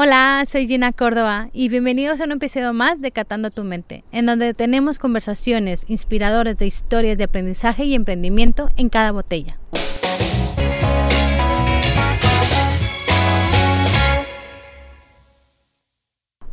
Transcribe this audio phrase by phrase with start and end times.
[0.00, 4.26] Hola, soy Gina Córdoba y bienvenidos a un episodio más de Catando tu Mente, en
[4.26, 9.58] donde tenemos conversaciones inspiradoras de historias de aprendizaje y emprendimiento en cada botella.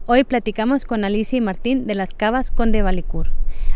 [0.07, 3.29] Hoy platicamos con Alicia y Martín de las Cavas Conde Valicur.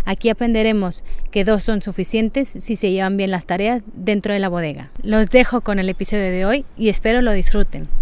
[0.03, 4.49] Aquí aprenderemos que dos son suficientes si se llevan bien las tareas dentro de la
[4.49, 4.89] bodega.
[5.03, 7.98] Los dejo con el episodio de hoy y espero lo disfruten.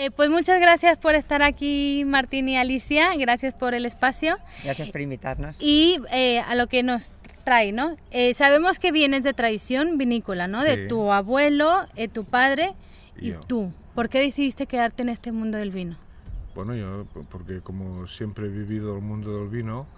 [0.00, 3.16] Eh, pues muchas gracias por estar aquí, Martín y Alicia.
[3.16, 4.38] Gracias por el espacio.
[4.62, 5.60] Gracias por invitarnos.
[5.60, 7.10] Y eh, a lo que nos
[7.42, 7.96] trae, ¿no?
[8.12, 10.62] Eh, sabemos que vienes de tradición vinícola, ¿no?
[10.62, 12.74] De tu abuelo, eh, tu padre
[13.20, 13.40] y Yo.
[13.40, 13.72] tú.
[13.96, 15.96] ¿Por qué decidiste quedarte en este mundo del vino?
[16.54, 19.88] Bueno, yo, porque como siempre he vivido el mundo del vino,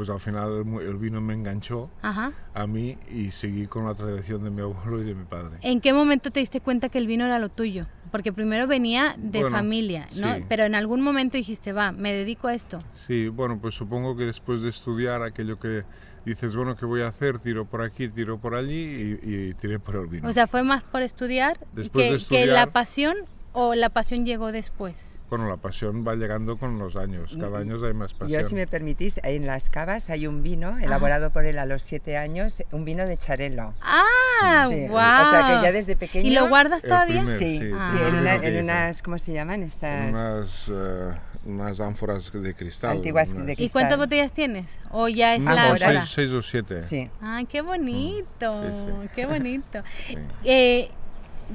[0.00, 2.32] pues al final el, vino me enganchó Ajá.
[2.54, 5.58] a mí y seguí con la tradición de mi abuelo y de mi padre.
[5.60, 7.84] ¿En qué momento te diste cuenta que el vino era lo tuyo?
[8.10, 10.36] Porque primero venía de Bueno, familia, ¿no?
[10.36, 10.44] sí.
[10.48, 12.78] Pero en algún momento dijiste, va, me dedico a esto.
[12.92, 15.84] Sí, bueno, pues supongo que después de estudiar aquello que
[16.24, 17.38] dices, bueno, ¿qué voy a hacer?
[17.38, 20.26] Tiro por aquí, tiro por allí y, y tiré por el vino.
[20.26, 23.16] O sea, fue más por estudiar, Después que, de que la estudiar- pasión
[23.52, 25.18] o la pasión llegó después.
[25.28, 28.42] bueno, la pasión va llegando con los años, cada año hay más pasión.
[28.42, 31.82] Yo, si me permitís, en las cavas hay un vino elaborado por él a los
[31.82, 33.74] siete años, un vino de Charelo.
[33.80, 34.96] ¡Ah, Sí, wow!
[34.96, 36.28] O sea que ya desde pequeño.
[36.28, 37.20] ¿Y lo guardas todavía?
[37.22, 39.62] primer- Sí, Sí, sí, el en, una- en unas, ¿cómo se llaman?
[39.62, 41.12] Estas unas, eh,
[41.46, 42.96] unas ánforas de cristal.
[42.96, 43.72] Antiguas de unas- ¿Y cristal.
[43.72, 44.66] cuántas botellas tienes?
[44.90, 45.88] ¿O ya es No, la hora?
[46.00, 46.82] seis, seis o siete.
[46.82, 47.08] Sí.
[47.20, 48.62] ¡Ay, qué bonito!
[48.62, 49.08] Sí, sí.
[49.14, 49.82] ¡Qué bonito!
[50.06, 50.18] Sí.
[50.44, 50.90] Eh,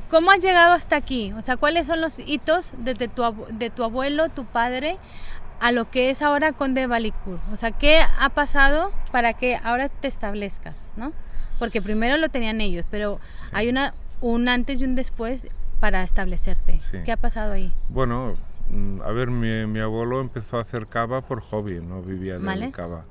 [0.10, 1.34] ¿Cómo has llegado hasta aquí?
[1.34, 4.98] O sea, ¿cuáles son los hitos desde tu, de tu abuelo, tu padre,
[5.62, 7.40] a lo que es ahora Conde Valicur?
[7.52, 11.14] O sea, ¿qué ha pasado para que ahora te establezcas, no?
[11.60, 13.50] Porque primero lo tenían ellos, pero Sí.
[13.54, 15.48] hay una, un antes y un después
[15.80, 16.80] para establecerte.
[16.80, 16.98] Sí.
[17.06, 17.72] ¿Qué ha pasado ahí?
[17.90, 18.36] Bueno,
[18.70, 22.44] mm, a ver, mi, mi abuelo empezó a hacer cava por hobby, no vivía del
[22.46, 22.72] Vale.
[22.72, 23.06] cava.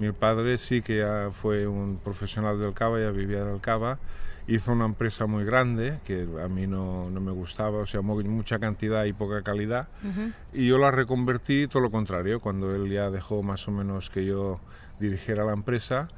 [0.00, 3.98] Mi padre sí que ya fue un profesional del cava, ya vivía del cava.
[4.46, 8.22] Hizo una empresa muy grande que a mí no, no me gustaba, o sea, mu-
[8.24, 9.88] mucha cantidad y poca calidad.
[10.02, 10.32] Ujú.
[10.52, 14.26] Y yo la reconvertí todo lo contrario, cuando él ya dejó más o menos que
[14.26, 14.60] yo
[15.00, 16.08] dirigiera la empresa,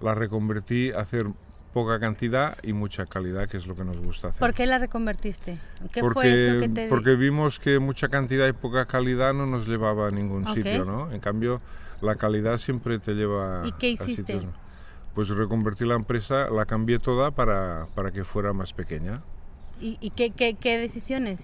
[0.00, 1.26] la reconvertí a hacer
[1.72, 4.40] poca cantidad y mucha calidad, que es lo que nos gusta hacer.
[4.40, 5.58] ¿Por qué la reconvertiste?
[5.92, 9.46] ¿Qué porque, fue eso que te porque vimos que mucha cantidad y poca calidad no
[9.46, 10.54] nos llevaba a ningún Ok.
[10.54, 11.12] sitio, ¿no?
[11.12, 11.60] En cambio,
[12.02, 14.14] la calidad siempre te lleva ¿Y qué a hiciste?
[14.40, 14.46] sitios-
[15.14, 19.20] Pues reconvertí la empresa, la cambié toda para, para que fuera más pequeña.
[19.82, 21.42] ¿Y, y qué, qué- qué decisiones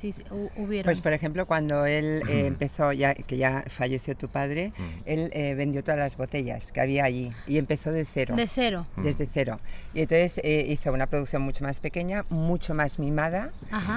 [0.58, 0.84] hubieron?
[0.84, 4.74] Pues por ejemplo, cuando él eh, empezó, ya que ya falleció tu padre,
[5.06, 8.36] él eh, vendió todas las botellas que había allí y empezó de cero.
[8.36, 8.86] de cero.
[8.98, 9.58] Desde cero.
[9.94, 13.52] Y entonces eh, hizo una producción mucho más pequeña, mucho más mimada,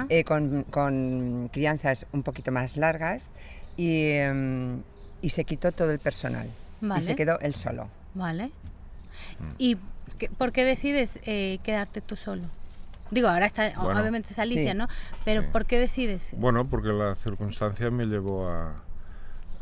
[0.08, 3.32] eh, con, con crianzas un poquito más largas
[3.76, 4.80] y, em,
[5.20, 6.48] y se quitó todo el personal.
[6.80, 7.02] Y Vale.
[7.02, 7.88] se quedó él solo.
[8.14, 8.50] Vale.
[9.58, 9.76] ¿Y
[10.18, 12.42] qué- por qué decides eh, quedarte tú solo?
[13.10, 14.78] Digo, ahora está, Bueno, obviamente es Alicia, sí.
[14.78, 14.86] ¿no?
[15.24, 15.48] Pero Sí.
[15.52, 16.30] ¿por qué decides?
[16.36, 18.72] Bueno, porque la circunstancia me llevó a,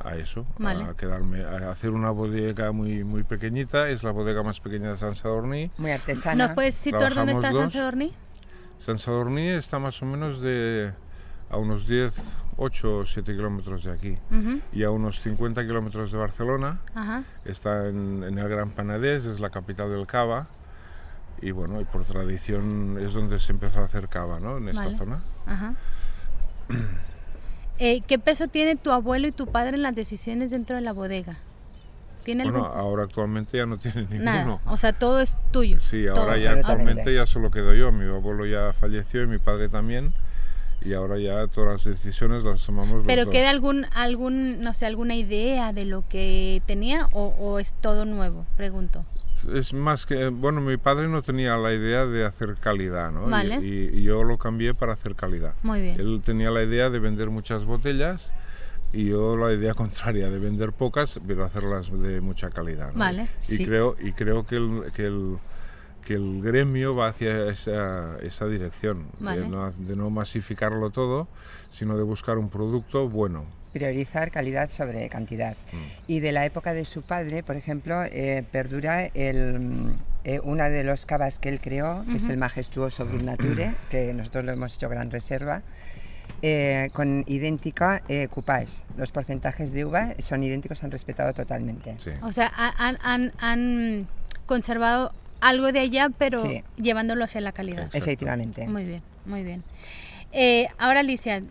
[0.05, 0.85] a eso, Vale.
[0.85, 3.89] a quedarme, a hacer una bodega muy, muy pequeñita.
[3.89, 5.71] Es la bodega más pequeña de San Sadorní.
[5.79, 6.47] Muy artesana.
[6.49, 7.71] ¿Nos puedes situar dónde está San.
[7.71, 8.13] Sadorní?
[8.79, 10.93] San Sadorní está más o menos de
[11.51, 14.19] a unos 10, 8 o 7 kilómetros de aquí.
[14.31, 16.81] Ujú, Y a unos 50 kilómetros de Barcelona.
[16.95, 17.23] Ajá.
[17.45, 20.49] Está en, en el Gran Panadés, es la capital del cava.
[21.41, 24.57] Y bueno, y por tradición es donde se empezó a hacer cava, ¿no?
[24.57, 24.97] En esta Vale.
[24.97, 25.23] zona.
[25.47, 25.75] Ajá.
[27.81, 30.93] Eh, ¿Qué peso tiene tu abuelo y tu padre en las decisiones dentro de la
[30.93, 31.37] bodega?
[32.25, 34.25] ¿Tiene Bueno, algún- ahora actualmente ya no tiene ninguno.
[34.25, 34.61] Nada.
[34.67, 35.79] O sea, todo es tuyo.
[35.79, 36.21] Sí, todo.
[36.23, 36.73] ahora ya Absolutamente.
[36.73, 37.93] actualmente ya solo quedo yo.
[37.93, 40.13] Mi abuelo ya falleció y mi padre también.
[40.83, 43.33] Y ahora ya todas las decisiones las tomamos los Pero dos.
[43.33, 48.05] queda algún, algún, no sé, alguna idea de lo que tenía o, o es todo
[48.05, 49.05] nuevo, pregunto.
[49.55, 53.27] Es más que, bueno, mi padre no tenía la idea de hacer calidad, ¿no?
[53.27, 53.55] Y- Vale.
[53.57, 55.55] Y, y yo lo cambié para hacer calidad.
[55.63, 56.01] Muy bien.
[56.01, 58.33] Él tenía la idea de vender muchas botellas
[58.93, 62.93] y yo la idea contraria, de vender pocas, pero hacerlas de mucha calidad.
[62.93, 62.99] ¿no?
[63.01, 63.29] Vale.
[63.43, 63.67] Y, Sí.
[63.67, 65.39] creo, y creo que el, que el,
[66.05, 69.43] que el gremio va hacia esa, esa dirección, Vale.
[69.43, 71.29] de, no, de no masificarlo todo,
[71.71, 73.45] sino de buscar un producto bueno.
[73.73, 75.55] priorizar calidad sobre cantidad.
[75.73, 75.77] Mm.
[76.11, 79.93] Y de la época de su padre, por ejemplo, eh, perdura el,
[80.25, 84.15] eh, una de los cavas que él creó, que es el majestuoso Brut Nature, que
[84.15, 85.63] nosotros lo hemos hecho gran reserva,
[86.41, 88.85] eh, con idéntica eh, coupage.
[88.97, 91.95] Los porcentajes de uva son idénticos, se han respetado totalmente.
[91.99, 92.11] Sí.
[92.23, 94.09] O sea, ha- han, han, han
[94.47, 96.63] conservado algo de allá, pero Sí.
[96.77, 97.85] llevándolo hacia la calidad.
[97.85, 97.99] Exacto.
[97.99, 98.67] Efectivamente.
[98.67, 99.63] Muy bien, muy bien.
[100.33, 101.43] Eh, ahora, Alicia,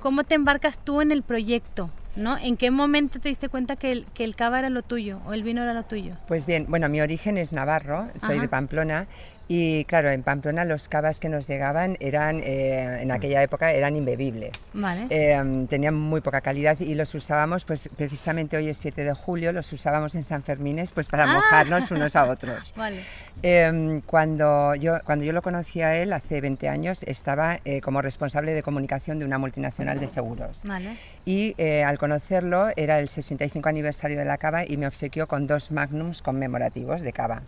[0.00, 1.90] cómo te embarcas tú en el proyecto?
[2.16, 2.36] ¿No?
[2.38, 5.32] ¿En qué momento te diste cuenta que el, que el cava era lo tuyo o
[5.32, 6.16] el vino era lo tuyo?
[6.26, 8.42] Pues bien, bueno, mi origen es navarro, soy Ajá.
[8.42, 9.06] de Pamplona
[9.52, 13.96] y claro, en Pamplona los cavas que nos llegaban eran, eh, en aquella época, eran
[13.96, 14.70] imbebibles.
[14.72, 15.08] Vale.
[15.10, 19.52] Eh, tenían muy poca calidad y los usábamos, pues precisamente hoy es 7 de julio,
[19.52, 21.32] los usábamos en San Fermines pues para Ah.
[21.34, 22.72] mojarnos unos a otros.
[22.76, 23.00] vale.
[23.42, 28.02] Eh, cuando, yo, cuando yo lo conocí a él, hace 20 años, estaba eh, como
[28.02, 30.62] responsable de comunicación de una multinacional de seguros.
[30.64, 30.96] Vale.
[31.24, 35.48] Y eh, al conocerlo era el 65 aniversario de la cava y me obsequió con
[35.48, 37.42] dos magnums conmemorativos de cava.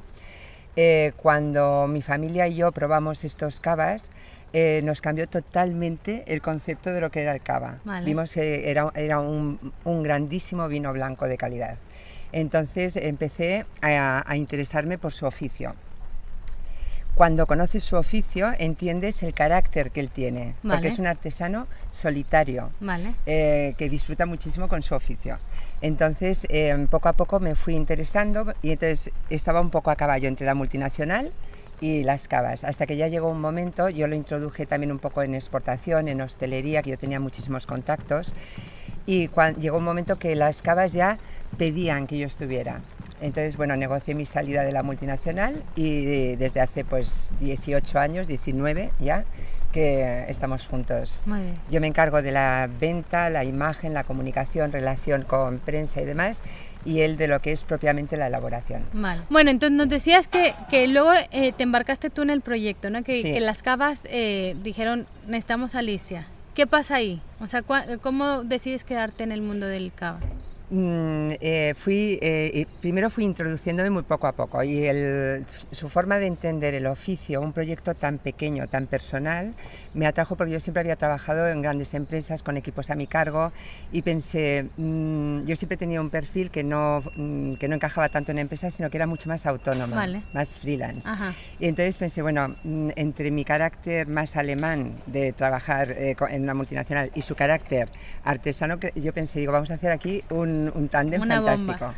[0.76, 4.10] Eh, cuando mi familia y yo probamos estos cavas,
[4.54, 7.78] eh, nos cambió totalmente el concepto de lo que era el cava.
[7.84, 8.04] Vale.
[8.06, 11.76] Vimos que era, era un, un grandísimo vino blanco de calidad.
[12.32, 15.74] Entonces empecé a, a interesarme por su oficio.
[17.14, 20.76] Cuando conoces su oficio, entiendes el carácter que él tiene, Vale.
[20.76, 23.14] porque es un artesano solitario Vale.
[23.26, 25.38] eh, que disfruta muchísimo con su oficio.
[25.82, 30.28] Entonces, eh, poco a poco me fui interesando y entonces estaba un poco a caballo
[30.28, 31.32] entre la multinacional
[31.80, 35.24] y las cavas, hasta que ya llegó un momento, yo lo introduje también un poco
[35.24, 38.34] en exportación, en hostelería, que yo tenía muchísimos contactos,
[39.06, 41.18] y cuan- llegó un momento que las cavas ya
[41.58, 42.80] pedían que yo estuviera.
[43.20, 48.90] Entonces, bueno, negocié mi salida de la multinacional y desde hace pues 18 años, 19
[49.00, 49.24] ya,
[49.70, 51.22] que estamos juntos.
[51.24, 51.54] Muy bien.
[51.70, 56.42] Yo me encargo de la venta, la imagen, la comunicación, relación con prensa y demás,
[56.84, 58.82] y él de lo que es propiamente la elaboración.
[58.92, 59.22] Vale.
[59.30, 63.02] Bueno, entonces nos decías que, que luego eh, te embarcaste tú en el proyecto, ¿no?
[63.04, 63.32] Que, Sí.
[63.32, 66.26] que las cavas eh, dijeron, necesitamos a Alicia.
[66.54, 67.20] ¿Qué pasa ahí?
[67.40, 70.20] O sea, ¿cómo decides quedarte en el mundo del cava?
[70.74, 76.18] Mm, eh, fui, eh, primero fui introduciéndome muy poco a poco y el- su forma
[76.18, 79.52] de entender el oficio, un proyecto tan pequeño, tan personal,
[79.92, 83.52] me atrajo porque yo siempre había trabajado en grandes empresas con equipos a mi cargo
[83.92, 88.32] y pensé, mm, yo siempre tenía un perfil que no, mm, que no encajaba tanto
[88.32, 90.22] en empresas, sino que era mucho más autónoma, Vale.
[90.32, 91.06] más freelance.
[91.06, 91.34] Ajá.
[91.60, 92.56] Y entonces pensé, bueno,
[92.96, 97.90] entre mi carácter más alemán de trabajar eh, en una multinacional y su carácter
[98.24, 101.56] artesano, yo pensé, digo, vamos a hacer aquí un, un tándem Una bomba.
[101.56, 101.94] fantástico.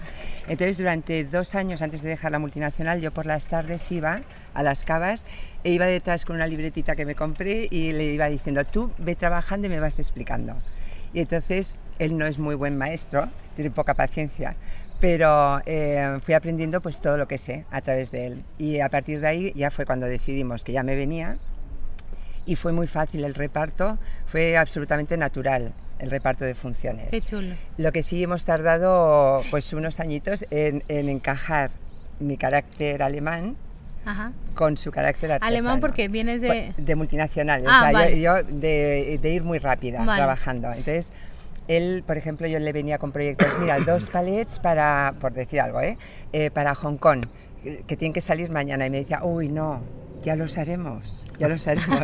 [0.46, 4.20] Entonces, durante dos años antes de dejar la multinacional, yo por las tardes iba
[4.52, 5.26] a las cavas
[5.64, 9.14] e iba detrás con una libretita que me compré y le iba diciendo, tú ve
[9.14, 10.54] trabajando y me vas explicando.
[11.14, 14.56] Y entonces, él no es muy buen maestro, tiene poca paciencia,
[15.00, 18.44] pero eh, fui aprendiendo pues todo lo que sé a través de él.
[18.58, 21.36] Y a partir de ahí ya fue cuando decidimos que ya me venía
[22.46, 25.72] y fue muy fácil el reparto, fue absolutamente natural
[26.04, 27.08] el reparto de funciones.
[27.10, 27.54] Qué chulo.
[27.78, 31.70] Lo que sí hemos tardado pues unos añitos en, en encajar
[32.20, 33.56] mi carácter alemán
[34.04, 34.32] Ajá.
[34.54, 35.56] con su carácter artesano.
[35.56, 36.72] Alemán porque vienes de...
[36.76, 38.20] De multinacional, Ah, o sea, yo- vale.
[38.20, 40.18] yo, de, de ir muy rápida Vale.
[40.18, 40.68] trabajando.
[40.68, 41.12] Entonces,
[41.66, 45.80] él, por ejemplo, yo le venía con proyectos, mira, dos palets para, por decir algo,
[45.80, 45.96] ¿eh?
[46.32, 47.24] Eh, para Hong Kong,
[47.86, 48.84] que tienen que salir mañana.
[48.86, 49.80] Y me decía, uy, no,
[50.24, 52.00] ya los haremos, ya los haremos.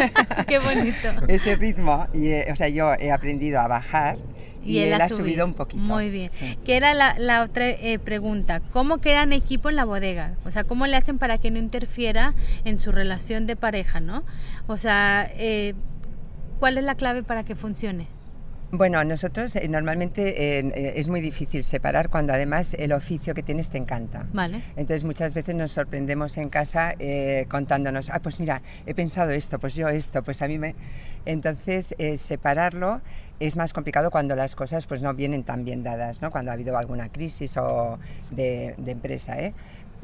[0.46, 1.08] Qué bonito.
[1.28, 4.18] Ese ritmo, y, eh, o sea, yo he aprendido a bajar
[4.64, 5.82] y, él, ha subido un poquito.
[5.82, 6.30] Muy bien.
[6.38, 6.56] Sí.
[6.64, 8.60] Que era la, la otra eh, pregunta.
[8.72, 10.34] ¿Cómo crean equipo en la bodega?
[10.44, 12.34] O sea, ¿cómo le hacen para que no interfiera
[12.64, 14.22] en su relación de pareja, no?
[14.66, 15.74] O sea, eh,
[16.60, 18.06] ¿cuál es la clave para que funcione?
[18.76, 23.44] Bueno, nosotros eh, normalmente eh, eh, es muy difícil separar cuando además el oficio que
[23.44, 24.26] tienes te encanta.
[24.32, 24.62] Vale.
[24.74, 29.60] Entonces muchas veces nos sorprendemos en casa eh, contándonos, ah, pues mira, he pensado esto,
[29.60, 30.74] pues yo esto, pues a mí me...
[31.24, 33.00] Entonces eh, separarlo
[33.38, 36.32] es más complicado cuando las cosas pues no vienen tan bien dadas, ¿no?
[36.32, 37.98] Cuando ha habido alguna crisis o
[38.32, 39.54] de, de empresa, ¿eh?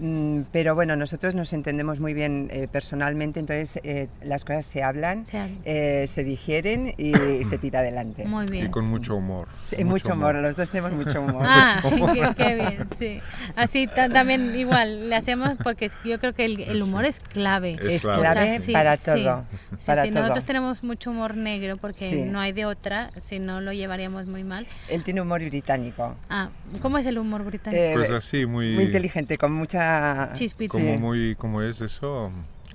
[0.03, 4.83] Mm, Pero bueno, nosotros nos entendemos muy bien eh, personalmente, entonces eh, las cosas se
[4.83, 5.59] hablan, Se hablan.
[5.67, 7.13] eh, se digieren y
[7.45, 8.25] se tira adelante.
[8.25, 8.71] Muy Y bien.
[8.71, 9.47] con mucho humor.
[9.67, 11.45] Sí, mucho humor, los dos tenemos mucho humor.
[11.47, 11.83] Ah,
[12.15, 13.21] qué, qué bien, sí.
[13.57, 17.77] Así ta- también igual le hacemos porque yo creo que el, el humor es clave.
[17.83, 18.21] Es clave.
[18.23, 19.05] clave sí, para sí.
[19.05, 19.45] todo.
[19.51, 20.21] Sí, para sí, todo.
[20.23, 22.23] nosotros tenemos mucho humor negro porque Sí.
[22.23, 24.67] no hay de otra, si no lo llevaríamos muy mal.
[24.89, 26.17] Él tiene humor británico.
[26.31, 26.49] Ah,
[26.81, 27.83] ¿cómo es el humor británico?
[27.83, 28.75] Eh, Pues así, muy...
[28.75, 29.90] Muy inteligente, con mucha...
[30.35, 30.73] Chispita.
[30.73, 31.35] Como muy...
[31.37, 32.31] ¿Cómo es eso?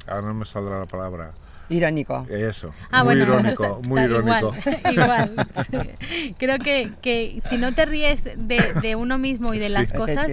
[0.08, 1.32] Ahora no me saldrá la palabra.
[1.68, 2.28] Irónico.
[2.30, 2.72] Eso.
[2.92, 4.54] Ah, muy bueno, irónico, muy irónico.
[4.92, 5.48] Igual, igual.
[5.72, 6.34] sí.
[6.38, 9.74] Creo que, que si no te ríes de, de uno mismo y de Sí.
[9.74, 10.28] las cosas,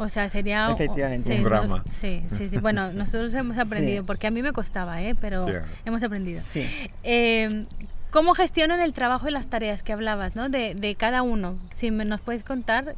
[0.00, 0.72] o sea, sería...
[0.72, 1.28] Efectivamente.
[1.28, 1.84] sí, Un no- drama.
[2.00, 2.58] sí, sí, sí.
[2.58, 4.06] Bueno, nosotros hemos aprendido, Sí.
[4.06, 5.14] porque a mí me costaba, ¿eh?
[5.20, 5.46] pero
[5.84, 6.42] hemos aprendido.
[6.44, 6.66] Sí.
[7.04, 7.66] Eh,
[8.10, 10.48] ¿Cómo gestionan el trabajo y las tareas que hablabas, ¿no?
[10.48, 11.56] De, de cada uno.
[11.76, 12.94] Si me, nos puedes contar,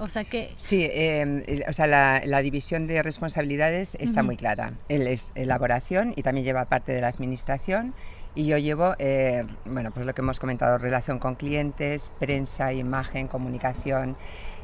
[0.00, 0.52] o sea que...
[0.56, 4.26] Sí, eh, o sea, la, la división de responsabilidades está Ujú.
[4.26, 4.72] muy clara.
[4.88, 7.94] Él es elaboración y también lleva parte de la administración
[8.34, 13.26] Y yo llevo, eh, bueno, pues lo que hemos comentado, relación con clientes, prensa, imagen,
[13.26, 14.16] comunicación.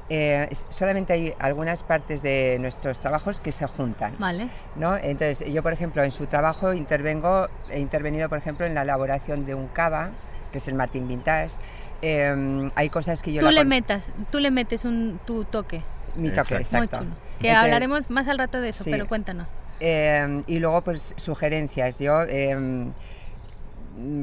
[0.08, 4.14] Eh, solamente hay algunas partes de nuestros trabajos que se juntan.
[4.20, 4.46] Vale.
[4.76, 4.96] ¿no?
[4.96, 9.44] Entonces, yo, por ejemplo, en su trabajo intervengo, he intervenido, por ejemplo, en la elaboración
[9.46, 10.10] de un cava,
[10.52, 11.56] que es el Martin Vintage.
[12.02, 15.82] Eh, hay cosas que yo Tú la le metas, tú le metes un, tu toque.
[16.16, 16.58] Mi toque, Exacto.
[16.58, 16.96] exacto.
[16.98, 17.16] Muy chulo.
[17.40, 18.90] Que Entonces, hablaremos más al rato de eso, sí.
[18.90, 19.46] pero cuéntanos.
[19.80, 21.98] Eh, y luego, pues, sugerencias.
[21.98, 22.86] Yo, eh,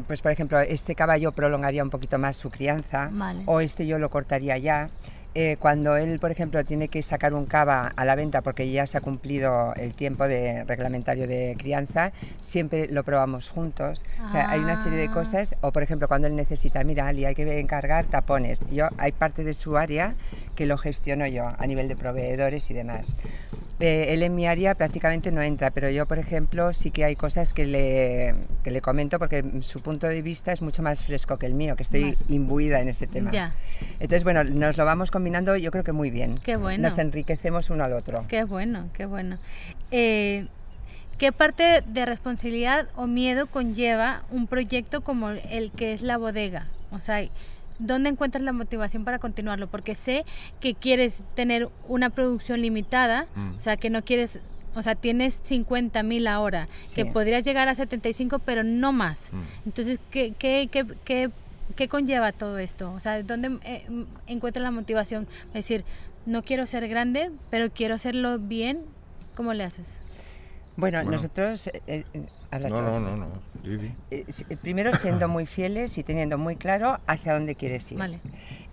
[0.08, 3.44] pues, por ejemplo, este caballo prolongaría un poquito más su crianza, Vale.
[3.46, 4.90] o este yo lo cortaría ya.
[5.36, 8.86] Eh, cuando él, por ejemplo, tiene que sacar un cava a la venta porque ya
[8.86, 14.06] se ha cumplido el tiempo de reglamentario de crianza, siempre lo probamos juntos.
[14.26, 15.12] O sea, hay una serie de Ah.
[15.14, 18.60] cosas, o por ejemplo, cuando él necesita, mira, Ali, hay que encargar tapones.
[18.72, 20.14] Yo, hay parte de su área
[20.56, 23.16] que lo gestiono yo a nivel de proveedores y demás.
[23.86, 27.18] Eh, él en mi área prácticamente no entra, pero yo, por ejemplo, sí que hay
[27.18, 31.38] cosas que le, que le comento porque su punto de vista es mucho más fresco
[31.38, 32.18] que el mío, que estoy Vale.
[32.30, 33.30] imbuida en ese tema.
[33.32, 33.54] Ya.
[34.00, 36.40] Entonces, bueno, nos lo vamos combinando yo creo que muy bien.
[36.46, 36.82] Qué bueno.
[36.82, 38.24] Nos enriquecemos uno al otro.
[38.30, 39.38] Qué bueno, qué bueno.
[39.92, 40.48] Eh,
[41.18, 46.68] ¿Qué parte de responsabilidad o miedo conlleva un proyecto como el que es la bodega?
[46.92, 47.22] O sea,
[47.86, 49.68] ¿dónde encuentras la motivación para continuarlo?
[49.68, 50.26] Porque sé
[50.60, 53.56] que quieres tener una producción limitada, Mm.
[53.58, 54.40] o sea, que no quieres,
[54.76, 59.32] o sea, tienes 50 mil ahora, que podrías llegar a 75, pero no más.
[59.32, 59.42] Mm.
[59.68, 61.30] Entonces, ¿qué, qué, qué, qué,
[61.76, 62.92] qué conlleva todo esto?
[62.94, 63.86] O sea, ¿dónde eh,
[64.28, 65.28] encuentras la motivación?
[65.48, 65.84] Es decir,
[66.26, 68.82] no quiero ser grande, pero quiero hacerlo bien.
[69.36, 69.88] ¿Cómo le haces?
[70.78, 71.12] Bueno, Bueno.
[71.12, 71.68] nosotros...
[71.68, 72.06] eh, eh,
[72.50, 72.82] habla No, tú.
[72.82, 73.28] no, no, no.
[73.66, 77.98] Eh, eh, Primero, siendo muy fieles y teniendo muy claro hacia dónde quieres ir.
[77.98, 78.20] Vale.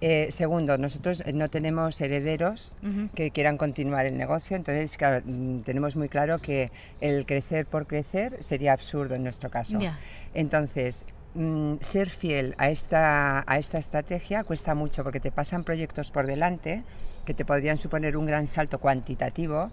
[0.00, 2.76] Eh, segundo, nosotros no tenemos herederos
[3.14, 6.70] que quieran continuar el negocio, entonces, claro, mm, tenemos muy claro que
[7.00, 9.78] el crecer por crecer sería absurdo en nuestro caso.
[10.34, 16.10] Entonces, mm, ser fiel a esta, a esta estrategia cuesta mucho porque te pasan proyectos
[16.10, 16.82] por delante
[17.24, 19.70] que te podrían suponer un gran salto cuantitativo,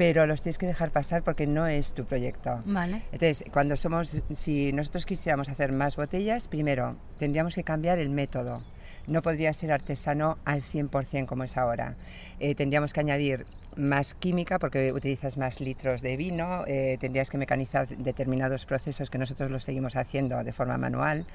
[0.00, 2.62] pero los tienes que dejar pasar porque no es tu proyecto.
[2.64, 3.02] Vale.
[3.12, 8.62] Entonces, cuando somos, si nosotros quisiéramos hacer más botellas, primero tendríamos que cambiar el método.
[9.06, 11.96] No podría ser artesano al 100% como es ahora.
[12.38, 13.44] Eh, tendríamos que añadir
[13.76, 19.18] más química porque utilizas más litros de vino, eh, tendrías que mecanizar determinados procesos que
[19.18, 21.26] nosotros los seguimos haciendo de forma manual.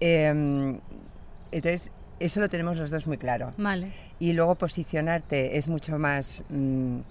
[0.00, 0.78] Eh,
[1.52, 3.92] entonces, eso lo tenemos los dos muy claro Vale.
[4.18, 7.02] y luego posicionarte es mucho más mm, eh,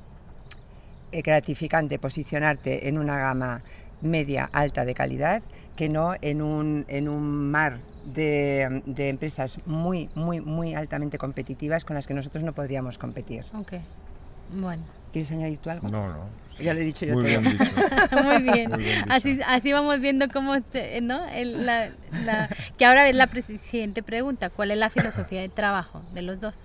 [1.11, 3.61] gratificante posicionarte en una gama
[4.01, 5.41] media alta de calidad
[5.75, 11.85] que no en un, en un mar de, de empresas muy, muy, muy altamente competitivas
[11.85, 13.43] con las que nosotros no podríamos competir.
[13.53, 13.73] Ok.
[14.53, 14.83] Bueno.
[15.13, 15.87] ¿Quieres añadir tú algo?
[15.89, 16.25] No, no.
[16.59, 17.41] Ya lo he dicho yo Muy todo.
[17.41, 17.71] bien dicho.
[18.23, 18.69] Muy bien.
[18.69, 19.13] Muy bien dicho.
[19.13, 21.27] así, así vamos viendo cómo, se- ¿no?
[21.29, 21.89] El- la,
[22.25, 23.27] la- que ahora es la
[23.63, 24.49] siguiente pregunta.
[24.49, 26.55] ¿Cuál es la filosofía de trabajo de los dos?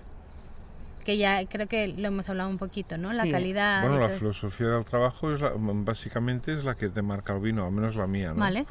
[1.04, 3.12] Que ya creo que lo hemos hablado un poquito, ¿no?
[3.12, 3.82] La calidad.
[3.82, 4.18] Bueno, la todo.
[4.18, 7.94] filosofía del trabajo es la- básicamente es la que te marca el vino, al menos
[7.96, 8.36] la mía, ¿no?
[8.40, 8.64] Vale.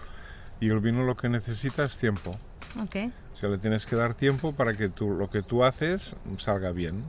[0.60, 2.32] Y el vino lo que necesita es tiempo.
[2.82, 2.96] Ok.
[3.34, 6.72] O sea, le tienes que dar tiempo para que tú, lo que tú haces salga
[6.72, 7.04] bien.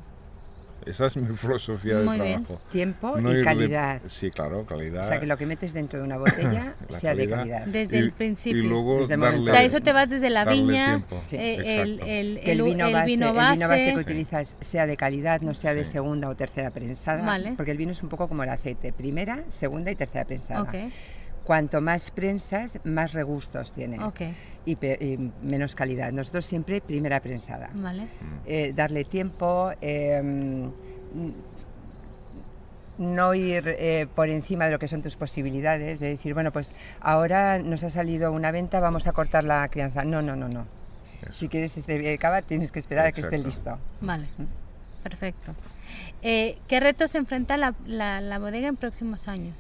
[0.87, 2.17] Esa es mi filosofía de bien.
[2.45, 2.61] trabajo.
[2.71, 4.01] Tiempo No y calidad.
[4.07, 5.03] Sí, claro, calidad.
[5.03, 7.67] O sea, que lo que metes dentro de una botella La sea de calidad.
[7.67, 8.63] Desde el principio.
[8.63, 9.51] Y luego Desde darle.
[9.51, 11.03] O sea, eso te vas desde la viña.
[11.23, 11.37] Sí.
[11.37, 15.55] eh, el, vino, el base, vino el vino base que utilizas sea de calidad, no
[15.55, 17.55] sea de segunda o tercera prensada, Vale.
[17.57, 20.63] porque el vino es un poco como el aceite, primera, segunda y tercera prensada.
[20.63, 20.75] Ok,
[21.45, 24.21] Cuanto más prensas, más regustos tiene ok,
[24.65, 26.11] y, pe- y menos calidad.
[26.11, 27.69] Nosotros siempre primera prensada.
[27.75, 28.09] vale.
[28.47, 30.23] Eh, darle tiempo, eh,
[32.97, 36.75] no ir eh, por encima de lo que son tus posibilidades, de decir, bueno, pues
[37.01, 40.05] ahora nos ha salido una venta, vamos a cortar la crianza.
[40.05, 40.65] No, no, no, no.
[41.33, 43.79] Si quieres este cava, tienes que esperar a que esté listo.
[44.01, 44.29] Vale,
[45.03, 45.55] perfecto.
[46.23, 49.57] Eh, ¿Qué retos enfrenta la, la, la bodega en próximos años?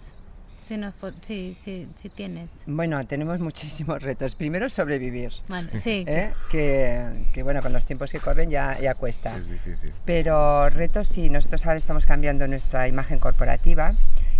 [0.64, 2.48] Si, nos, po- si, si, si tienes.
[2.66, 4.34] Bueno, tenemos muchísimos retos.
[4.34, 5.30] Primero, sobrevivir.
[5.48, 6.04] Vale, sí.
[6.06, 6.32] ¿eh?
[6.50, 9.36] Que, que, bueno, con los tiempos que corren ya, ya cuesta.
[9.36, 9.92] Es difícil.
[10.06, 13.92] Pero retos sí, nosotros ahora estamos cambiando nuestra imagen corporativa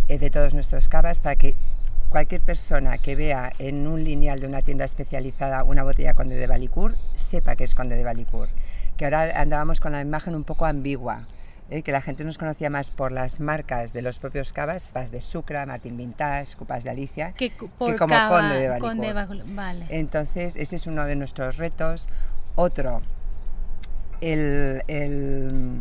[0.09, 1.55] eh, de todos nuestros cavas para que
[2.09, 6.47] cualquier persona que vea en un lineal de una tienda especializada una botella Conde de
[6.47, 8.49] Balicur sepa que es Conde de Balicur.
[8.97, 11.27] Que ahora andábamos con la imagen un poco ambigua.
[11.75, 15.11] Eh, que la gente nos conocía más por las marcas de los propios cavas, Paz
[15.11, 19.13] de Sucra, Martín Vintage, Cupas de Alicia, Que, como cava- conde de conde
[19.55, 19.87] Vale.
[19.89, 22.09] entonces, ese es uno de nuestros retos.
[22.55, 23.03] Otro,
[24.21, 25.81] el, el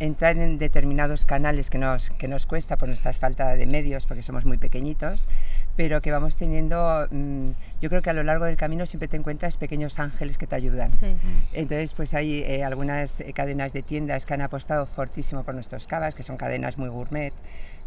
[0.00, 4.22] entrar en determinados canales que nos, que nos cuesta por nuestra falta de medios, porque
[4.22, 5.28] somos muy pequeñitos,
[5.76, 7.48] pero que vamos teniendo, mm,
[7.80, 10.56] yo creo que a lo largo del camino siempre te encuentras pequeños ángeles que te
[10.56, 10.92] ayudan.
[10.98, 11.16] Sí.
[11.52, 15.86] Entonces, pues hay eh, algunas eh, cadenas de tiendas que han apostado fortísimo por nuestros
[15.86, 17.32] cavas, que son cadenas muy gourmet.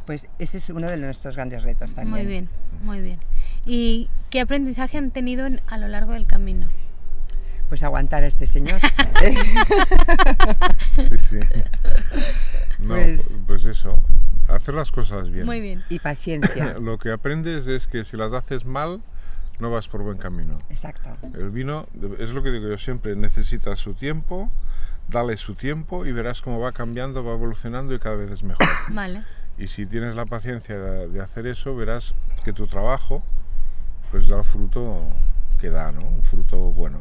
[0.05, 2.15] Pues ese es uno de nuestros grandes retos también.
[2.15, 2.49] Muy bien,
[2.81, 3.19] muy bien.
[3.65, 6.67] ¿Y qué aprendizaje han tenido en- a lo largo del camino?
[7.69, 8.79] Pues aguantar a este señor.
[10.99, 11.39] Sí, sí.
[12.79, 14.01] No, Pues- pues eso,
[14.47, 15.45] hacer las cosas bien.
[15.45, 15.83] Muy bien.
[15.89, 16.75] y paciencia.
[16.81, 19.01] Lo que aprendes es que si las haces mal,
[19.59, 20.57] no vas por buen camino.
[20.69, 21.09] Exacto.
[21.33, 21.87] El vino,
[22.19, 24.51] es lo que digo yo siempre, necesita su tiempo,
[25.07, 28.67] dale su tiempo y verás cómo va cambiando, va evolucionando y cada vez es mejor.
[28.89, 29.23] Vale.
[29.57, 32.13] Y si tienes la paciencia de, de hacer eso, verás
[32.45, 33.23] que tu trabajo
[34.11, 35.03] pues da el fruto
[35.59, 36.01] que da, ¿no?
[36.01, 36.99] Un fruto bueno.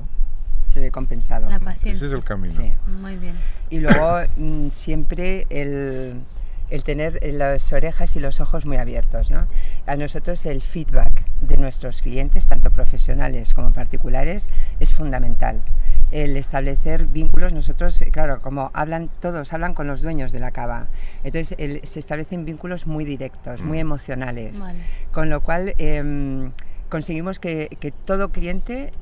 [0.77, 1.49] Se ve compensado.
[1.49, 2.07] La Ese paciencia.
[2.07, 2.53] es el camino.
[2.53, 2.71] Sí.
[2.87, 3.35] Muy bien.
[3.71, 6.21] Y luego mm, siempre el,
[6.69, 9.31] el tener las orejas y los ojos muy abiertos.
[9.31, 9.47] ¿no?
[9.87, 15.63] A nosotros el feedback de nuestros clientes, tanto profesionales como particulares, es fundamental.
[16.11, 20.51] El establecer vínculos, nosotros, eh, claro, como hablan todos, hablan con los dueños de la
[20.51, 20.89] cava,
[21.25, 24.79] entonces el- se establecen vínculos muy directos, muy emocionales, Vale.
[25.11, 26.53] con lo cual em,
[26.91, 28.93] conseguimos que, que todo cliente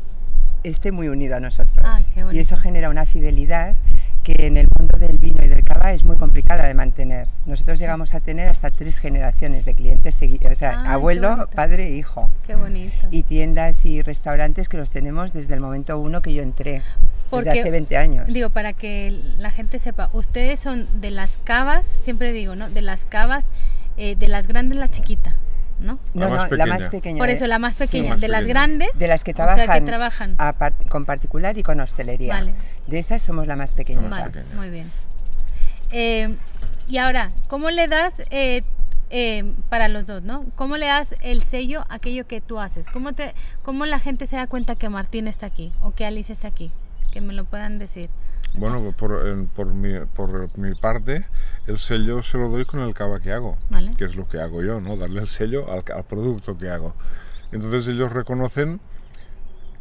[0.65, 1.85] esté muy unido a nosotros.
[1.85, 1.99] Ah,
[2.33, 3.75] y eso genera una fidelidad
[4.23, 7.29] que en el mundo del vino y del cava es muy complicada de mantener.
[7.45, 11.89] Nosotros llegamos a tener hasta tres generaciones de clientes, segui- o sea, qué abuelo, padre
[11.89, 12.31] e hijo.
[12.47, 13.07] Qué bonito.
[13.11, 16.81] Y tiendas y restaurantes que los tenemos desde el momento uno que yo entré,
[17.29, 18.27] Porque, desde hace 20 años.
[18.33, 22.71] Digo, para que la gente sepa, ustedes son de las cavas, siempre digo, ¿no?
[22.71, 23.45] De las cavas,
[23.99, 25.35] eh, de las grandes la chiquita,
[25.81, 25.99] ¿no?
[26.15, 27.19] no, La más no, la más pequeña.
[27.19, 29.75] Por eso la más pequeña, más de las grandes, de las que o sea, trabajan,
[29.85, 30.35] que trabajan.
[30.39, 32.35] a par- con particular y con hostelería.
[32.35, 32.55] Vale.
[32.87, 34.09] De esas somos la más pequeña.
[34.09, 34.55] Vale, pequeña.
[34.57, 34.91] muy bien.
[35.91, 36.35] Eh,
[36.89, 38.63] y ahora, ¿cómo le das eh,
[39.11, 40.45] eh, para los dos, no?
[40.57, 42.87] ¿Cómo le das el sello a aquello que tú haces?
[42.89, 46.33] ¿Cómo, te, ¿Cómo la gente se da cuenta que Martín está aquí o que Alice
[46.33, 46.71] está aquí?
[47.15, 48.11] Que me lo puedan decir.
[48.57, 51.25] Bueno, por, en- por, mi, por mi parte,
[51.67, 53.93] el sello se lo doy con el cava que hago, Vale.
[53.97, 54.97] que es lo que hago yo, ¿no?
[54.97, 56.95] Darle el sello al, al producto que hago.
[57.53, 58.81] Entonces ellos reconocen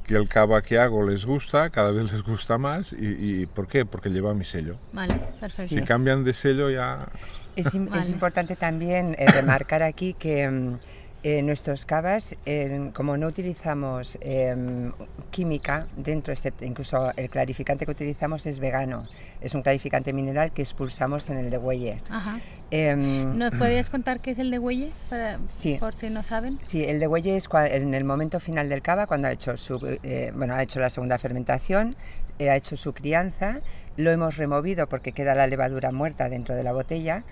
[0.06, 2.94] que el cava que hago les gusta, cada vez les gusta más.
[2.94, 3.86] ¿Y, y por qué?
[3.86, 4.78] Porque lleva mi sello.
[4.92, 5.70] Vale, perfecto.
[5.76, 7.08] Si cambian de sello ya...
[7.56, 8.08] Es, im- es Vale.
[8.08, 10.78] importante también eh, remarcar aquí que mm,
[11.24, 14.92] eh, nuestros cavas, eh, como no utilizamos em,
[15.32, 19.08] química dentro, excepto incluso el clarificante que utilizamos es vegano,
[19.42, 21.98] es un clarificante mineral que expulsamos en el degüelle.
[22.10, 22.40] Ajá.
[22.72, 24.92] Em, ¿Nos podrías contar qué es el de Huelle?
[25.10, 25.78] Para, Sí.
[25.80, 26.60] Por si no saben.
[26.62, 29.98] Sí, el degüelle es cua- en el momento final del cava, cuando ha hecho, su,
[30.04, 31.96] eh, bueno, ha hecho la segunda fermentación,
[32.40, 33.60] eh, ha hecho su crianza,
[33.96, 37.24] lo hemos removido porque queda la levadura muerta dentro de la botella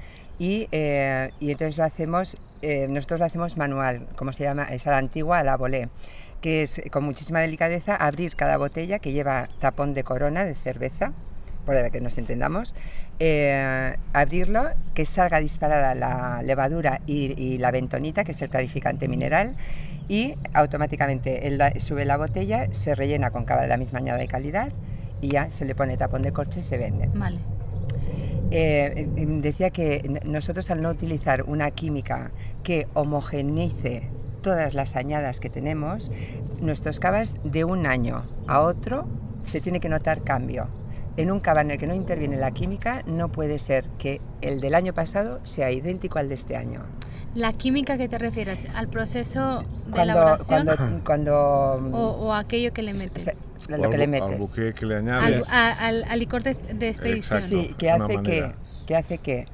[0.42, 4.88] y, eh, y entonces lo hacemos, eh, nosotros lo hacemos manual, como se llama, es
[4.88, 5.88] a la antigua, a la volée,
[6.42, 11.14] que es con muchísima delicadeza abrir cada botella que lleva tapón de corona de cerveza,
[11.64, 12.74] por que nos entendamos,
[13.20, 19.08] eh, abrirlo, que salga disparada la levadura y, y la bentonita, que es el clarificante
[19.08, 19.56] mineral,
[20.08, 24.28] y automáticamente él sube la botella, se rellena con cava de la misma añada de
[24.28, 24.74] calidad
[25.22, 27.12] y ya se le pone tapón de corcho y se vende.
[27.14, 27.38] Vale.
[28.52, 32.32] Eh, eh, decía que nosotros al no utilizar una química
[32.64, 34.10] que homogeneice
[34.42, 36.12] todas las añadas que tenemos,
[36.60, 39.06] nuestros cavas de un año a otro
[39.44, 40.68] se tiene que notar cambio.
[41.18, 44.60] En un cava en el que no interviene la química, no puede ser que el
[44.62, 46.82] del año pasado sea idéntico al de este año.
[47.36, 48.60] ¿La química que te refieres?
[48.76, 53.32] ¿Al proceso de Cuando, elaboración cuando, cuando o, o aquello que le metes?
[53.70, 54.38] Lo al que le bu- Al metes.
[54.40, 55.50] buque que le Al, añades.
[55.50, 57.40] a- al- al licor de, de expedición.
[57.40, 57.64] Exacto.
[57.68, 58.54] Sí, que hace que, manera.
[58.88, 59.46] que hace que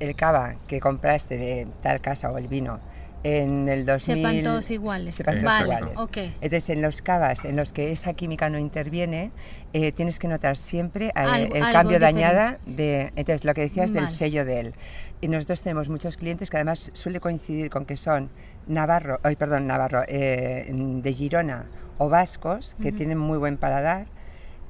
[0.00, 2.80] el cava que compraste de tal casa o el vino
[3.24, 5.14] en el 2000 Sepan todos iguales.
[5.14, 5.96] sepan todos vale, iguales.
[5.96, 6.16] ok.
[6.40, 9.30] Entonces, en los cavas en los que esa química no interviene,
[9.72, 13.54] eh, tienes que notar siempre eh, Algo- el algo cambio de añada de, entonces lo
[13.54, 14.14] que decías del Vale.
[14.16, 14.74] sello de él.
[15.20, 18.28] Y nosotros tenemos muchos clientes que además suele coincidir con que son
[18.66, 21.64] navarro, ay, perdón, navarro, eh, de Girona
[22.02, 24.06] o vascos que tienen muy buen paladar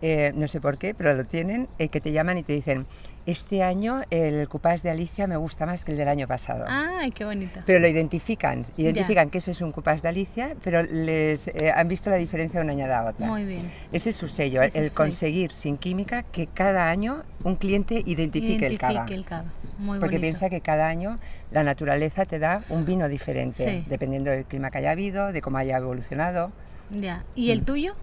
[0.04, 2.86] eh, no sé por qué, pero lo tienen, eh, que te llaman y te dicen,
[3.24, 6.64] este año el cupás de Alicia me gusta más que el del año pasado.
[6.68, 7.60] Ay, qué bonito.
[7.64, 11.86] Pero lo identifican, identifican que eso es un cupás de Alicia, pero les eh, han
[11.86, 13.28] visto la diferencia de una añada a otra.
[13.28, 13.70] Muy bien.
[13.92, 18.66] Ese es su sello, Ese el conseguir sin química que cada año un cliente identifique,
[18.66, 19.06] el cava.
[19.08, 19.52] El cava.
[19.78, 20.20] Muy Porque bonito.
[20.22, 21.20] piensa que cada año
[21.52, 23.84] la naturaleza te da un vino diferente, Sí.
[23.88, 26.50] dependiendo del clima que haya habido, de cómo haya evolucionado.
[27.00, 27.24] Ya.
[27.34, 27.94] ¿Y el tuyo?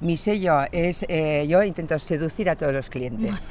[0.00, 3.48] Mi sello es, eh, yo intento seducir a todos los clientes,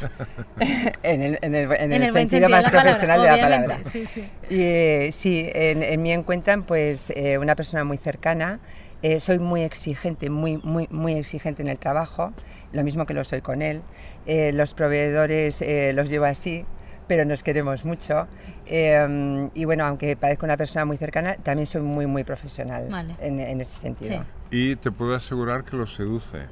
[1.04, 3.80] en el, en el- en el buen sentido más profesional de la palabra.
[3.92, 4.22] Sí, sí.
[4.50, 8.60] Y eh, sí, en, en mí encuentran pues eh, una persona muy cercana.
[9.04, 12.34] Eh, soy muy exigente, muy, muy, muy exigente en el trabajo,
[12.72, 13.82] lo mismo que lo soy con él.
[14.26, 16.66] Eh, los proveedores eh, los llevo así,
[17.08, 18.28] pero nos queremos mucho.
[18.66, 23.16] Eh, y bueno, aunque parezca una persona muy cercana, también soy muy, muy profesional Vale.
[23.20, 24.24] en, en ese sentido.
[24.52, 24.72] Sí.
[24.72, 26.46] Y te puedo asegurar que los seduce.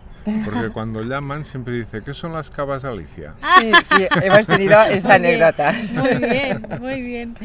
[0.43, 3.35] Porque cuando llaman siempre dice, ¿qué son las cavas Alicia?
[3.59, 5.73] Sí, sí, hemos tenido esa Muy bien, anécdota.
[5.93, 7.37] Muy bien, muy bien.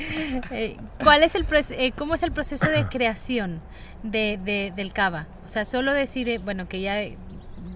[0.51, 3.61] Eh, ¿Cuál es el eh, cómo es el proceso de creación
[4.03, 5.27] de, de- del cava?
[5.45, 7.19] O sea, solo decide, bueno, que ya eh,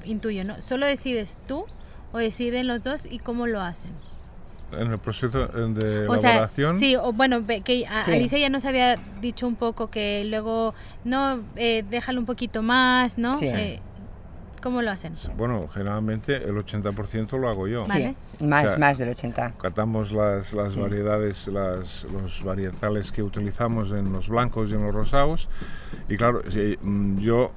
[0.04, 0.62] intuyo, ¿no?
[0.62, 1.66] ¿Solo decides tú
[2.12, 3.90] o deciden los dos y cómo lo hacen?
[4.80, 8.12] En el proceso de O sea, elaboración, sí, o bueno, que a- Sí.
[8.12, 13.18] Alicia ya nos había dicho un poco que luego, no, eh, déjalo un poquito más,
[13.18, 13.36] ¿no?
[13.38, 13.46] Sí.
[13.48, 13.80] Eh,
[14.62, 15.12] ¿Cómo lo hacen?
[15.36, 17.82] bueno, generalmente el 80% lo hago yo.
[17.86, 18.14] Vale.
[18.38, 19.52] Sí, más, O sea, más del 80.
[19.60, 20.80] Catamos las, las Sí.
[20.80, 25.50] variedades, las, los varietales que utilizamos en los blancos y en los rosados.
[26.08, 26.40] Y claro,
[26.82, 27.52] mm, yo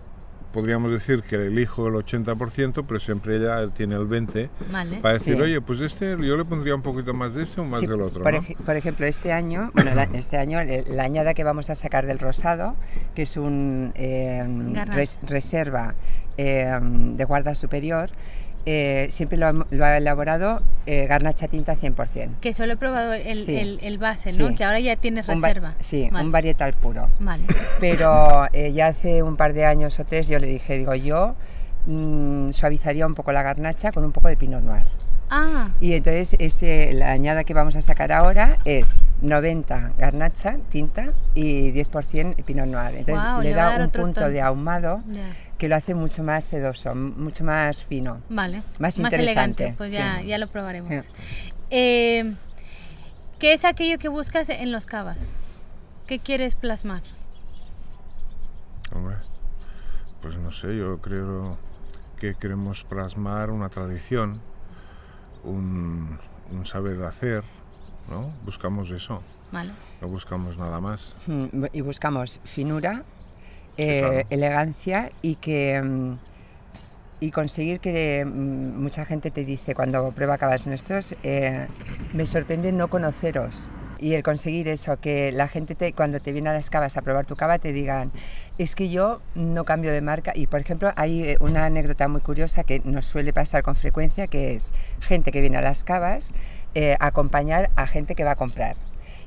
[0.57, 4.97] podríamos decir que elijo el 80%, pero siempre ella tiene el 20%, Vale.
[4.97, 5.41] para decir, Sí.
[5.41, 8.01] oye, pues este yo le pondría un poquito más de este o más Sí, del
[8.01, 8.23] otro.
[8.23, 8.39] Por, ¿no?
[8.39, 10.57] ej- por ejemplo, este año, bueno, la- este año
[10.89, 12.75] la añada que vamos a sacar del rosado,
[13.13, 14.43] que es un eh,
[14.87, 15.93] res- reserva
[16.39, 18.09] eh, de guarda superior,
[18.69, 22.39] eh, siempre lo ha, lo ha elaborado eh, garnacha tinta 100%.
[22.41, 23.55] Que solo he probado el, Sí.
[23.55, 24.49] el, el base, ¿no?
[24.49, 24.55] Sí.
[24.55, 25.75] Que ahora ya tienes Un reserva.
[25.79, 26.25] sí, Vale.
[26.25, 27.09] un varietal puro.
[27.19, 27.43] Vale.
[27.79, 31.35] Pero eh, ya hace un par de años o tres yo le dije, digo, yo
[31.85, 34.83] mm, suavizaría un poco la garnacha con un poco de pinot noir.
[35.29, 41.11] Ah, Y entonces este, la añada que vamos a sacar ahora es 90 garnacha, tinta
[41.35, 42.95] y 10% pinot noir.
[42.95, 45.23] Entonces Guau, le da un punto de ahumado ya.
[45.57, 48.21] Que lo hace mucho más sedoso, mucho más fino.
[48.29, 48.61] Vale.
[48.79, 49.17] Más elegante.
[49.23, 49.97] interesante, Pues sí.
[49.97, 51.03] ya, ya lo probaremos.
[51.03, 51.09] Sí.
[51.71, 52.35] Eh,
[53.39, 55.19] ¿Qué es aquello que buscas en los cavas?
[56.07, 57.01] ¿Qué quieres plasmar?
[58.95, 59.17] Hombre,
[60.21, 61.57] pues no sé, yo creo
[62.19, 64.41] que queremos plasmar una tradición,
[65.43, 66.17] un,
[66.51, 67.43] un saber hacer,
[68.09, 68.31] ¿no?
[68.45, 69.71] Buscamos eso, Vale.
[70.01, 71.15] no buscamos nada más.
[71.27, 73.03] Mm, Y buscamos finura,
[73.77, 74.27] eh, claro.
[74.29, 75.81] elegancia y que...
[75.81, 76.17] mm,
[77.19, 81.67] y conseguir que mm, mucha gente te dice cuando prueba cavas nuestros, eh,
[82.13, 83.69] me sorprende no conoceros.
[83.99, 87.01] Y el conseguir eso, que la gente te, cuando te viene a las cavas a
[87.01, 88.11] probar tu cava te digan,
[88.59, 90.33] es que yo no cambio de marca.
[90.35, 94.27] Y por ejemplo, hay eh, una anécdota muy curiosa que nos suele pasar con frecuencia,
[94.27, 96.31] que es gente que viene a las cavas
[96.75, 98.75] eh, a acompañar a gente que va a comprar.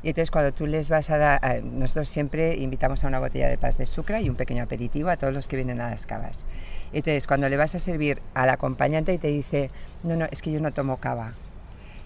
[0.02, 3.58] Y entonces cuando tú les vas a dar, nosotros siempre invitamos a una botella de
[3.58, 6.46] pas de sucre y un pequeño aperitivo a todos los que vienen a las cavas.
[6.92, 9.70] Entonces cuando le vas a servir al acompañante y te dice,
[10.02, 11.32] no, no, es que yo no tomo cava.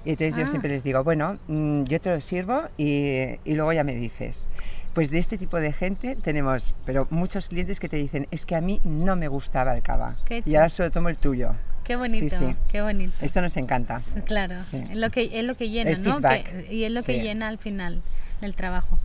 [0.05, 0.41] Y entonces Ah.
[0.41, 3.95] yo siempre les digo, bueno, mm, yo te lo sirvo y, y luego ya me
[3.95, 4.49] dices.
[4.93, 8.55] Pues de este tipo de gente tenemos, pero muchos clientes que te dicen, es que
[8.55, 10.15] a mí no me gustaba el cava.
[10.45, 11.53] Y ahora solo tomo el tuyo.
[11.85, 12.47] Qué bonito, sí.
[12.71, 13.13] qué bonito.
[13.21, 14.01] Esto nos encanta.
[14.27, 14.83] Claro, Sí.
[14.91, 16.21] es lo que es lo que llena, El ¿no?
[16.21, 18.01] Que- y es lo que llena al final
[18.41, 18.99] del trabajo.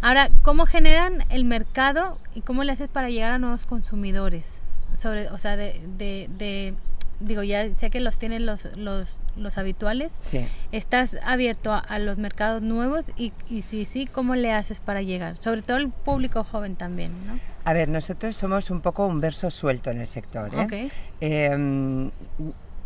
[0.00, 4.60] Ahora, ¿cómo generan el mercado y cómo le haces para llegar a nuevos consumidores?
[4.96, 6.74] Sobre, o sea, de, de, de-
[7.18, 10.12] digo, ya sé que los tienen los, los, los habituales.
[10.20, 10.46] Sí.
[10.70, 13.04] ¿Estás abierto a, a los mercados nuevos?
[13.16, 15.36] Y, y si sí, ¿cómo le haces para llegar?
[15.38, 17.38] Sobre todo el público joven también, ¿no?
[17.66, 20.50] A ver, nosotros somos un poco un verso suelto en el sector.
[20.70, 20.88] ¿eh?
[21.20, 22.10] Eh,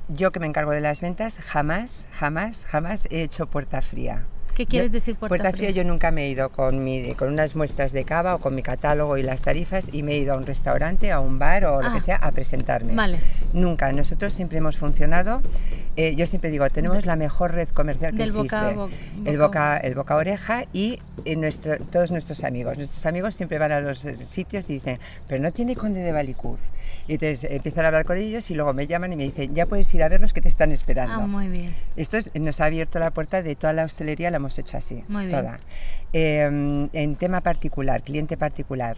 [0.09, 4.25] yo que me encargo de las ventas, jamás, jamás, jamás he hecho puerta fría.
[4.55, 5.71] ¿Qué quieres Yo- decir puerta, fría?
[5.71, 8.63] yo nunca me he ido con, mi, con unas muestras de cava o con mi
[8.63, 11.83] catálogo y las tarifas y me he ido a un restaurante, a un bar o
[11.83, 11.93] lo Ah.
[11.95, 12.95] que sea a presentarme.
[12.95, 13.19] Vale.
[13.53, 13.93] Nunca.
[13.93, 15.43] Nosotros siempre hemos funcionado.
[15.97, 18.57] Eh, yo siempre digo, tenemos la mejor red comercial que Del existe.
[18.75, 18.89] boca
[19.25, 22.77] el boca el boca oreja y en nuestro, todos nuestros amigos.
[22.77, 24.99] Nuestros amigos siempre van a los eh, sitios y dicen,
[25.29, 26.59] pero no tiene conde de Balicur.
[27.09, 29.67] Y entonces empiezan a hablar con ellos y luego me llaman y me dicen, ya
[29.67, 31.15] puedes ir a verlos que te están esperando.
[31.15, 31.75] Ah, muy bien.
[31.97, 35.03] Esto es- nos ha abierto la puerta de toda la hostelería, la hemos hecho así,
[35.09, 35.39] Muy bien.
[35.41, 35.59] toda.
[36.13, 38.97] Eh, en tema particular, cliente particular,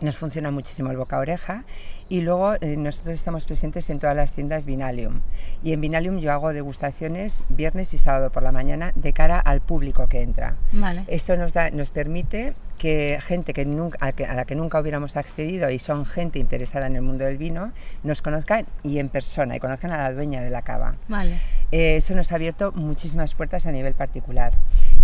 [0.00, 1.64] nos funciona muchísimo el boca a oreja
[2.08, 5.20] y luego eh, nosotros estamos presentes en todas las tiendas Vinalium
[5.64, 9.60] y en Vinalium yo hago degustaciones viernes y sábado por la mañana de cara al
[9.60, 10.56] público que entra.
[10.72, 11.04] Vale.
[11.08, 15.70] Esto nos, da, nos permite que gente que nunca, a, la que nunca hubiéramos accedido
[15.70, 19.60] y son gente interesada en el mundo del vino, nos conozcan y en persona y
[19.60, 20.96] conozcan a la dueña de la cava.
[21.08, 21.40] Vale.
[21.72, 24.52] Eh, eso nos ha abierto muchísimas puertas a nivel particular.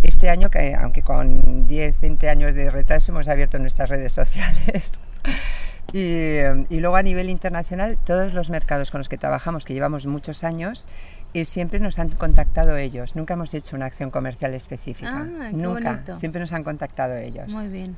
[0.03, 5.01] Este año, que aunque con 10, 20 años de retraso hemos abierto nuestras redes sociales,
[5.93, 6.39] Y,
[6.71, 10.43] y, luego a nivel internacional, todos los mercados con los que trabajamos, que llevamos muchos
[10.43, 10.87] años,
[11.35, 13.15] y siempre nos han contactado ellos.
[13.15, 15.27] Nunca hemos hecho una acción comercial específica.
[15.29, 15.93] Ah, qué Nunca.
[15.93, 16.17] bonito.
[16.17, 17.49] Siempre nos han contactado ellos.
[17.49, 17.97] Muy bien.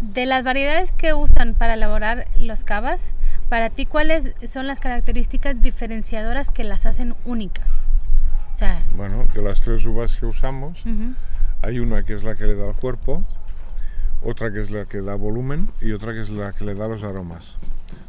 [0.00, 3.00] De las variedades que usan para elaborar los cavas,
[3.48, 7.85] para ti, ¿cuáles son las características diferenciadoras que las hacen únicas?
[8.56, 11.14] Sea, Bueno, de las tres uvas que usamos, ujú,
[11.62, 13.22] hay una que es la que le da el cuerpo,
[14.22, 16.88] otra que es la que da volumen y otra que es la que le da
[16.88, 17.56] los aromas.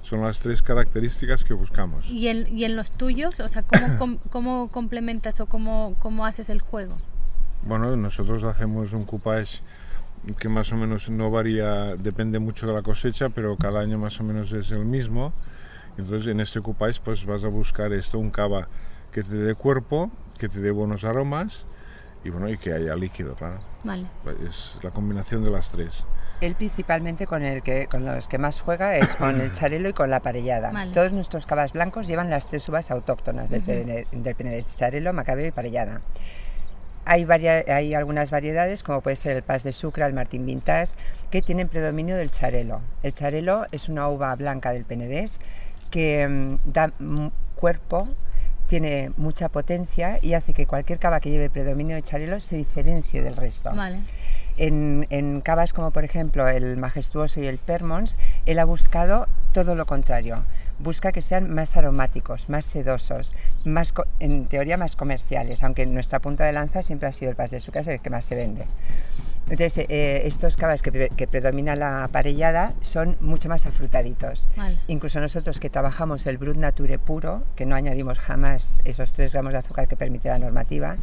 [0.04, 2.08] Son las tres características que buscamos.
[2.10, 6.26] ¿Y, en, y en los tuyos, o sea, ¿cómo, com- cómo complementas o cómo, cómo
[6.26, 6.96] haces el juego?
[7.64, 9.62] Bueno, nosotros hacemos un coupage
[10.40, 14.20] que más o menos no varía, depende mucho de la cosecha, pero cada año más
[14.22, 15.34] o menos es el mismo.
[15.98, 18.68] Entonces en este coupage pues vas a buscar esto, un cava
[19.12, 21.66] que te dé cuerpo, que te dé buenos aromas
[22.24, 23.60] y bueno, y que haya líquido, claro.
[23.84, 24.06] Vale.
[24.48, 26.06] Es la combinación de las tres.
[26.42, 29.94] Él principalmente con, el que, con los que más juega es con el charelo y
[29.94, 30.72] con la parellada.
[30.72, 30.92] Vale.
[30.92, 35.48] Todos nuestros cavas blancos llevan las tres uvas autóctonas del, Penedès, del Penedès, charelo, macabeo
[35.48, 36.02] y parellada.
[37.06, 40.92] Hay, varia- hay algunas variedades, como puede ser el Pas de Sucre, el Martín Vintage,
[41.32, 42.82] que tienen predominio del charelo.
[43.02, 45.40] El charelo es una uva blanca del Penedès
[45.90, 48.10] que mm, da mm, cuerpo,
[48.68, 53.22] tiene mucha potencia y hace que cualquier cava que lleve predominio de charelo se diferencie
[53.22, 53.72] del resto.
[53.74, 54.00] Vale.
[54.58, 59.76] En, en cavas como por ejemplo el majestuoso y el permons, él ha buscado todo
[59.76, 60.44] lo contrario.
[60.80, 63.34] Busca que sean más aromáticos, más sedosos,
[63.66, 67.52] más en teoría más comerciales, aunque nuestra punta de lanza siempre ha sido el pas
[67.52, 68.66] de Sucre, es el que más se vende.
[69.50, 74.50] Entonces, eh, estos cavas que, pre- que predomina la parellada son mucho más afrutaditos.
[74.58, 74.78] Vale.
[74.88, 79.54] Incluso nosotros que trabajamos el Brut Nature puro, que no añadimos jamás esos 3 gramos
[79.54, 80.98] de azúcar que permite la normativa,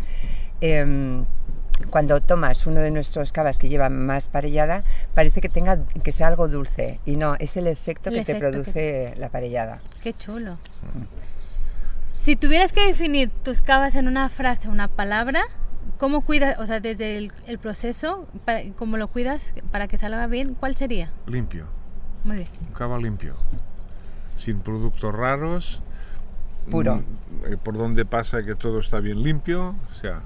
[0.61, 1.24] em,
[1.90, 6.28] cuando tomas uno de nuestros cavas que lleva más parellada, parece que tenga que sea
[6.28, 9.80] algo dulce y no, es el efecto El que te efecto que- produce la parellada.
[10.02, 10.59] Qué chulo.
[12.20, 15.42] Si tuvieras que definir tus cavas en una frase, una palabra,
[16.05, 20.27] ¿cómo cuidas, o sea, desde el, el proceso, para, cómo lo cuidas para que salga
[20.27, 21.11] bien, cuál sería?
[21.27, 21.64] Limpio,
[22.25, 22.49] Muy bien.
[22.69, 23.37] un cava limpio,
[24.37, 25.81] sin productos raros.
[26.71, 26.97] Puro.
[26.97, 27.01] mm,
[27.47, 30.21] eh, por donde pasa que todo está bien limpio, o sea,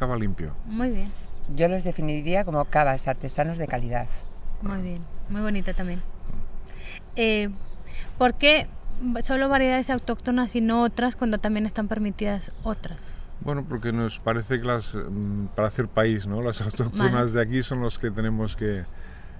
[0.00, 0.52] cava limpio.
[0.66, 1.12] Muy bien.
[1.54, 4.08] Yo los definiría como cavas artesanos de calidad.
[4.62, 5.02] Muy bien.
[5.28, 6.02] Muy bonita también.
[7.14, 7.50] Eh,
[8.18, 8.66] ¿Por qué
[9.22, 13.19] solo variedades autóctonas y no otras cuando también están permitidas otras?
[13.42, 16.42] Bueno, porque nos parece que las, mm, para hacer país, ¿no?
[16.42, 18.84] Las autóctonas de aquí son los que tenemos que,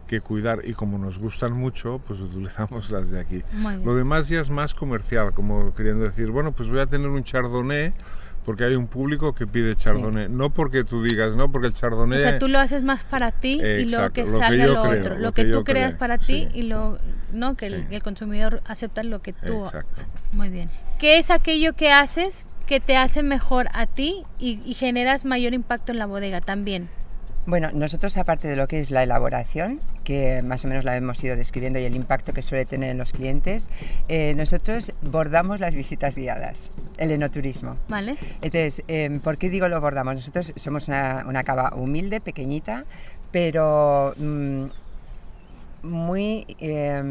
[0.06, 3.42] que cuidar y como nos gustan mucho, pues utilizamos las de aquí.
[3.84, 7.22] Lo demás ya es más comercial, como queriendo decir, bueno, pues voy a tener un
[7.22, 7.92] chardonnay
[8.44, 10.28] porque hay un público que pide chardonnay.
[10.30, 12.22] No porque tú digas, no, porque el O chardonnay...
[12.22, 15.00] sea, tú lo haces más para ti y luego que lo que salga lo creo,
[15.00, 15.14] otro.
[15.16, 16.48] Lo, lo que, que tú creas creo, para ti sí.
[16.54, 16.98] y lo,
[17.32, 17.94] no que el, Sí.
[17.94, 20.00] el consumidor acepta lo que tú Exacto.
[20.00, 20.14] haces.
[20.32, 20.70] Muy bien.
[20.98, 25.54] ¿Qué es aquello que haces que te hace mejor a ti y, y generas mayor
[25.54, 26.88] impacto en la bodega también?
[27.44, 31.22] Bueno, nosotros aparte de lo que es la elaboración, que más o menos la hemos
[31.24, 33.70] ido describiendo y el impacto que suele tener en los clientes,
[34.08, 37.74] eh, nosotros bordamos las visitas guiadas, el enoturismo.
[37.88, 38.16] ¿Vale?
[38.40, 40.14] Entonces, eh, ¿por qué digo lo bordamos?
[40.14, 42.84] Nosotros somos una, una cava humilde, pequeñita,
[43.32, 44.64] pero mm,
[45.82, 47.02] muy, eh,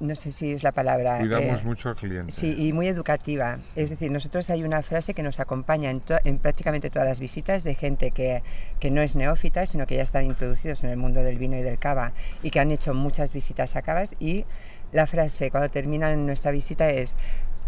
[0.00, 1.18] no sé si es la palabra.
[1.18, 2.30] Cuidamos eh, mucho al cliente.
[2.32, 3.58] Sí, y muy educativa.
[3.74, 7.20] Es decir, nosotros hay una frase que nos acompaña en, to- en prácticamente todas las
[7.20, 8.42] visitas de gente que,
[8.80, 11.62] que no es neófita, sino que ya están introducidos en el mundo del vino y
[11.62, 14.14] del cava y que han hecho muchas visitas a cavas.
[14.20, 14.44] Y
[14.92, 17.14] la frase cuando terminan nuestra visita es,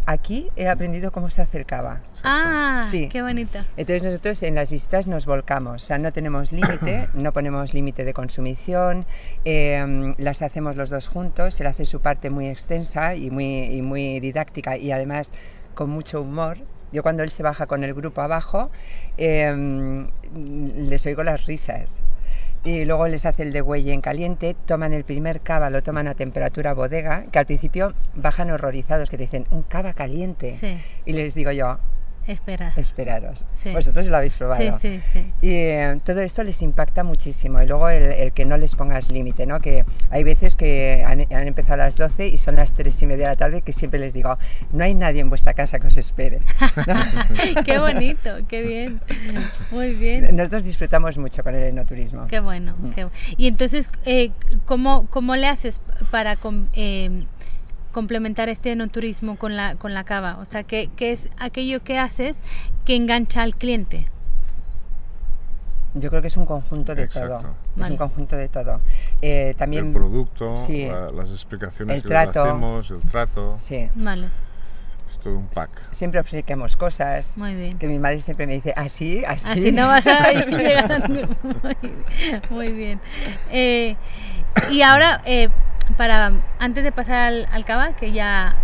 [0.07, 2.01] aquí he aprendido cómo se cava.
[2.25, 3.09] Ah, Sí.
[3.09, 3.59] qué bonito.
[3.77, 8.05] Entonces nosotros en las visitas nos volcamos, o sea, no tenemos límite, no ponemos límite
[8.05, 9.07] de consumición,
[9.45, 13.83] eh, las hacemos los dos juntos, él hace su parte muy extensa y muy, y
[13.83, 15.33] muy didáctica y además
[15.75, 16.59] con mucho humor.
[16.93, 18.69] Yo cuando él se baja con el grupo abajo,
[19.17, 22.01] eh, les oigo las risas.
[22.63, 26.09] Y luego les hace el de huelle en caliente, toman el primer cava, lo toman
[26.09, 30.59] a temperatura bodega, que al principio bajan horrorizados, que te dicen, un cava caliente.
[30.61, 31.79] Sí, Y les digo yo,
[32.27, 32.73] espera.
[32.77, 33.45] esperaros.
[33.57, 33.73] Sí.
[33.73, 34.79] Vosotros lo habéis probado.
[34.81, 35.33] Sí, sí, sí.
[35.43, 37.61] Y eh, todo esto les impacta muchísimo.
[37.63, 39.61] Y luego el, el que no les pongas límite, ¿no?
[39.61, 43.07] Que hay veces que han, han empezado a las 12 y son las 3 y
[43.07, 44.37] media de la tarde que siempre les digo,
[44.73, 46.41] no hay nadie en vuestra casa que os espere.
[47.65, 49.01] qué bonito, qué bien.
[49.71, 50.35] Muy bien.
[50.37, 52.27] Nosotros disfrutamos mucho con el enoturismo.
[52.27, 52.75] Qué bueno.
[52.95, 54.31] qué bu- y entonces, eh,
[54.67, 55.81] ¿cómo, ¿cómo le haces
[56.11, 56.37] para
[56.75, 57.25] eh,
[57.93, 60.39] complementar este enoturismo con la, con la cava?
[60.39, 62.37] O sea, ¿qué, qué es aquello que haces
[62.85, 64.07] que engancha al cliente?
[65.95, 67.39] Yo creo que es un conjunto de Exacto.
[67.39, 67.85] todo.
[67.85, 68.81] Es un conjunto de todo.
[69.23, 69.87] Eh, también.
[69.89, 70.87] el producto, sí.
[70.87, 72.43] la- las explicaciones El que trato.
[72.45, 73.89] hacemos, el trato, Sí.
[73.97, 74.29] Vale,
[75.11, 75.71] es todo un pack.
[75.91, 77.37] Siempre ofrecemos cosas.
[77.37, 77.77] muy bien.
[77.77, 79.49] Que mi madre siempre me dice, así, así.
[79.49, 81.09] Así no vas a ir llegando.
[81.65, 81.77] Muy,
[82.51, 83.01] muy bien.
[83.51, 83.97] Eh,
[84.71, 85.49] y ahora, eh,
[85.97, 88.55] para antes de pasar al, al cava, que ya,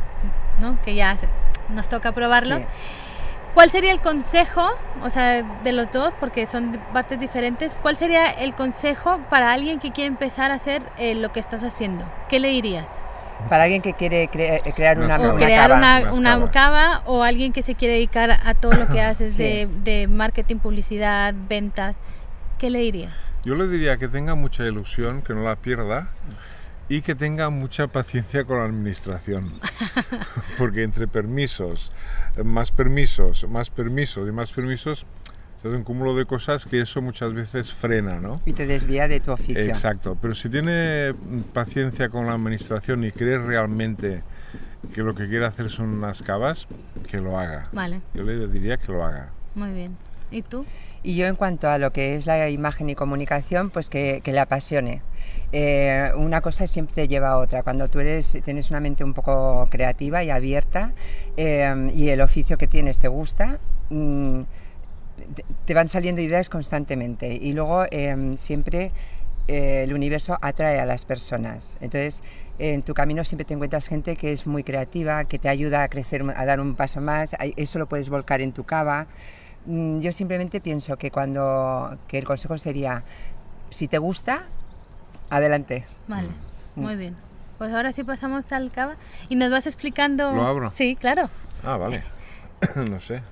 [0.61, 0.79] ¿no?
[0.85, 1.29] que ya se-
[1.73, 2.65] nos toca probarlo, Sí.
[3.55, 4.67] ¿cuál sería el consejo,
[5.03, 9.81] o sea, de los dos, porque son partes diferentes, cuál sería el consejo para alguien
[9.81, 12.05] que quiere empezar a hacer eh, lo que estás haciendo?
[12.29, 12.89] ¿Qué le dirías?
[13.51, 15.29] Para alguien que quiere cre- crear una, O cava.
[15.35, 16.13] una crear cava.
[16.15, 19.43] una, cava o alguien que se quiere dedicar a todo lo que haces Sí.
[19.43, 21.97] de, de marketing, publicidad, ventas.
[22.59, 23.13] ¿Qué le dirías?
[23.45, 26.09] Yo le diría que tenga mucha ilusión, que no la pierda
[26.89, 29.53] y que tenga mucha paciencia con la administración.
[30.59, 31.93] Porque entre permisos,
[32.45, 35.07] más permisos, más permisos y más permisos,
[35.61, 38.41] se hace un cúmulo de cosas que eso muchas veces frena, ¿no?
[38.45, 39.59] Y te desvía de tu oficio.
[39.63, 41.13] Exacto, pero si tiene
[41.53, 44.23] paciencia con la administración y cree realmente
[44.95, 46.69] que lo que quiere hacer son unas cavas,
[47.11, 47.69] que lo haga.
[47.73, 49.31] Vale, Yo le diría que lo haga.
[49.55, 49.97] muy bien.
[50.31, 50.67] ¿Y tú?
[51.03, 54.33] Y yo en cuanto a lo que es la imagen y comunicación, pues que, que
[54.33, 55.01] le apasione.
[55.53, 57.63] Eh, una cosa siempre lleva a otra.
[57.63, 60.91] Cuando tú eres, tienes una mente un poco creativa y abierta
[61.37, 63.59] eh, y el oficio que tienes te gusta,
[63.91, 64.41] mm,
[65.65, 67.33] te- van saliendo ideas constantemente.
[67.35, 68.91] Y luego eh, siempre
[69.49, 71.77] eh, el universo atrae a las personas.
[71.81, 72.23] Entonces,
[72.59, 75.89] en tu camino siempre te encuentras gente que es muy creativa, que te ayuda a
[75.89, 77.37] crecer, a dar un paso más.
[77.57, 79.07] Eso lo puedes volcar en tu cava.
[79.67, 83.03] Mm, Yo simplemente pienso que cuando que el consejo sería,
[83.71, 84.45] si te gusta,
[85.31, 85.85] adelante.
[86.09, 86.29] Vale,
[86.77, 86.81] Mm.
[86.81, 87.17] muy bien.
[87.59, 88.97] Pues ahora sí pasamos al cava
[89.29, 90.31] y nos vas explicando.
[90.33, 90.71] ¿Lo abro?
[90.75, 91.31] Sí, claro.
[91.65, 92.03] Ah, vale.
[92.91, 93.23] no sé.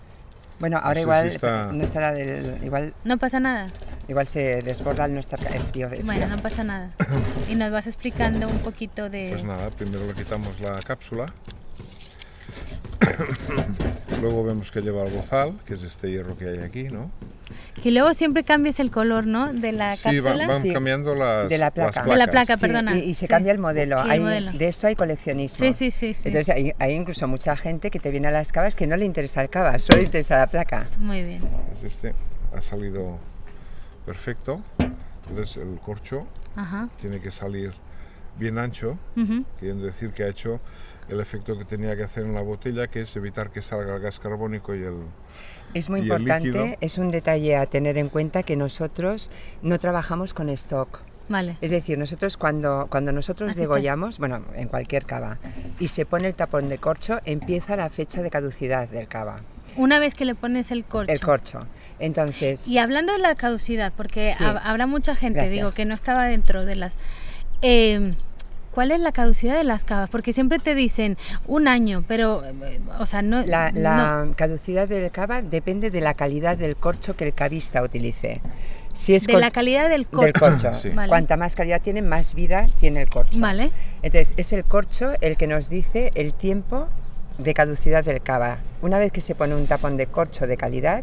[0.61, 3.67] Bueno, ahora sé igual si está- no estará del- igual No pasa nada.
[4.09, 5.89] igual se desborda el nuestro el tío.
[5.89, 6.91] el Bueno, no pasa nada.
[7.51, 9.31] Y nos vas explicando un poquito de.
[9.31, 11.27] Pues nada, primero le quitamos la cápsula.
[14.21, 17.11] Luego vemos que lleva el bozal, que es este hierro que hay aquí, ¿no?
[17.83, 19.53] Que luego siempre cambies el color, ¿no?
[19.53, 20.47] De la Sí, cápsula.
[20.47, 20.73] van Sí.
[20.73, 22.03] cambiando las, De la las placa.
[22.05, 22.57] De la placa.
[22.57, 22.97] Sí, perdona.
[22.97, 23.29] y, y se Sí.
[23.29, 24.03] cambia el modelo.
[24.05, 24.53] El Hay- modelo.
[24.53, 25.59] De esto hay coleccionismo.
[25.59, 26.23] Sí, sí, sí, sí.
[26.29, 29.05] Entonces hay, hay incluso mucha gente que te viene a las cavas que no le
[29.05, 30.87] interesa el cava, solo le interesa la placa.
[30.99, 31.43] Muy bien.
[31.73, 32.15] Es este,
[32.57, 33.19] ha salido
[34.07, 34.61] perfecto.
[35.29, 36.89] Entonces el corcho Ajá.
[37.01, 37.73] tiene que salir
[38.39, 39.45] bien ancho, Ujú.
[39.59, 40.61] queriendo decir que ha hecho
[41.09, 44.01] el efecto que tenía que hacer en la botella, que es evitar que salga el
[44.03, 44.95] gas carbónico y el...
[45.75, 46.77] Es muy ¿Y el importante, líquido?
[46.81, 49.31] es un detalle a tener en cuenta que nosotros
[49.63, 51.01] no trabajamos con stock.
[51.29, 51.57] Vale.
[51.63, 53.73] Es decir, nosotros cuando, cuando nosotros Así está.
[53.75, 55.39] degollamos, bueno, en cualquier cava,
[55.81, 59.41] y se pone el tapón de corcho, empieza la fecha de caducidad del cava,
[59.77, 61.11] Una vez que le pones el corcho.
[61.13, 61.67] el corcho.
[61.99, 64.45] Entonces, Y hablando de la caducidad, porque Sí.
[64.45, 65.53] hab- habrá mucha gente, Gracias.
[65.53, 66.95] digo, que no estaba dentro de las...
[67.63, 68.15] eh,
[68.75, 70.11] ¿Cuál es la caducidad de las cavas?
[70.11, 73.43] Porque siempre te dicen un año, pero, eh, o sea, no...
[73.47, 77.83] la, no- la caducidad del cava depende de la calidad del corcho que el cavista
[77.83, 78.41] utilice.
[78.93, 80.25] Si es de la calidad del corcho.
[80.25, 80.75] del corcho.
[80.75, 80.89] Sí.
[80.91, 81.09] Vale.
[81.09, 83.39] Cuanta más calidad tiene, más vida tiene el corcho.
[83.39, 83.71] Vale.
[84.03, 86.89] Entonces, es el corcho el que nos dice el tiempo
[87.39, 88.59] de caducidad del cava.
[88.83, 91.03] Una vez que se pone un tapón de corcho de calidad,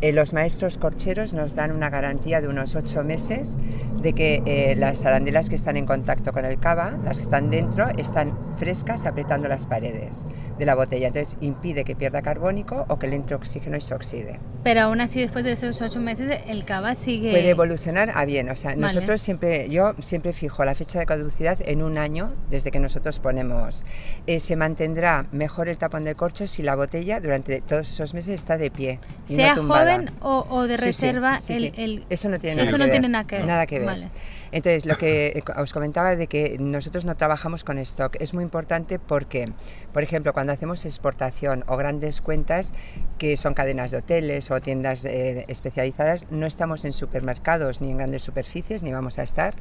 [0.00, 3.58] eh, los maestros corcheros nos dan una garantía de unos ocho meses
[4.02, 7.50] de que eh, las arandelas que están en contacto con el cava, las que están
[7.50, 10.26] dentro, están frescas apretando las paredes
[10.58, 11.08] de la botella.
[11.08, 14.38] Entonces impide que pierda carbónico o que le entre oxígeno y se oxide.
[14.62, 17.30] Pero aún así, después de esos ocho meses, el cava sigue...
[17.30, 18.82] Puede evolucionar a bien, o sea, Vale.
[18.82, 23.20] nosotros siempre, yo siempre fijo la fecha de caducidad en un año desde que nosotros
[23.20, 23.84] ponemos.
[24.26, 28.34] Eh, se mantendrá mejor el tapón de corcho si la botella durante todos esos meses
[28.34, 28.98] está de pie.
[29.28, 29.85] Y sea no tumbada.
[29.94, 31.72] Joven o, o de Sí, sí, reserva, sí, el, sí.
[31.76, 32.72] el- Eso no tiene, Sí.
[32.72, 33.46] nada, que tiene nada que ver.
[33.46, 33.86] Nada que ver.
[33.86, 34.08] Vale.
[34.52, 38.44] Entonces, lo que eh, os comentaba de que nosotros no trabajamos con stock es muy
[38.44, 39.44] importante porque,
[39.92, 42.72] por ejemplo, cuando hacemos exportación o grandes cuentas
[43.18, 47.98] que son cadenas de hoteles o tiendas eh, especializadas, no estamos en supermercados ni en
[47.98, 49.54] grandes superficies, ni vamos a estar.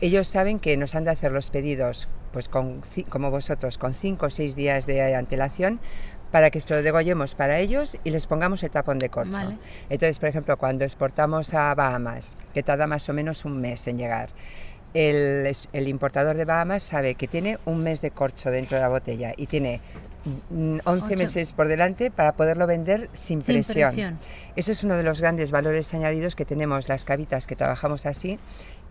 [0.00, 4.26] Ellos saben que nos han de hacer los pedidos, pues con, como vosotros, con cinco
[4.26, 5.78] o seis días de antelación
[6.32, 9.32] para que se lo degollemos para ellos y les pongamos el tapón de corcho.
[9.32, 9.58] Vale.
[9.88, 13.98] Entonces, por ejemplo, cuando exportamos a Bahamas, que tarda más o menos un mes en
[13.98, 14.30] llegar,
[14.94, 19.32] el, importador de Bahamas sabe que tiene un mes de corcho dentro de la botella
[19.36, 19.80] y tiene
[20.50, 21.16] mm, 11 Ocho.
[21.16, 23.88] meses por delante para poderlo vender sin Sin presión.
[23.88, 24.18] presión.
[24.56, 28.38] Eso es uno de los grandes valores añadidos que tenemos las cavitas que trabajamos así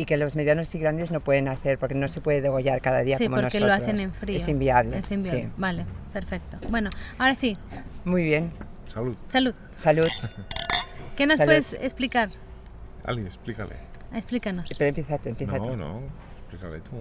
[0.02, 3.02] y que los medianos y grandes no pueden hacer porque no se puede degollar cada
[3.02, 3.68] día Sí, como porque nosotros.
[3.68, 4.38] lo hacen en frío.
[4.38, 4.98] Es inviable.
[5.00, 5.42] Es inviable.
[5.44, 5.50] sí.
[5.58, 6.58] Vale, perfecto.
[6.70, 7.58] Bueno, ahora sí,
[8.06, 8.52] Muy bien.
[8.88, 9.16] Salud.
[9.30, 9.54] salud.
[9.76, 10.08] Salud.
[11.16, 11.50] ¿Qué nos Salud.
[11.50, 12.30] puedes explicar?
[13.04, 13.76] Ali, explícale.
[14.14, 14.68] Explícanos.
[14.78, 15.78] Pero empieza tú, empieza No, tú.
[15.78, 16.00] no,
[16.42, 16.92] explícale tú.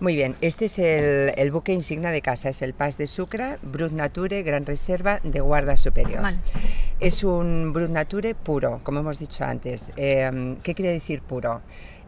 [0.00, 3.58] Muy bien, este es el, el buque insignia de casa, es el Pas de Sucre,
[3.60, 6.22] Brut Nature, Gran Reserva de Guarda Superior.
[6.22, 6.38] Vale.
[7.00, 9.92] Es un Brut Nature puro, como hemos dicho antes.
[9.96, 11.60] Eh, ¿Qué quiere decir puro?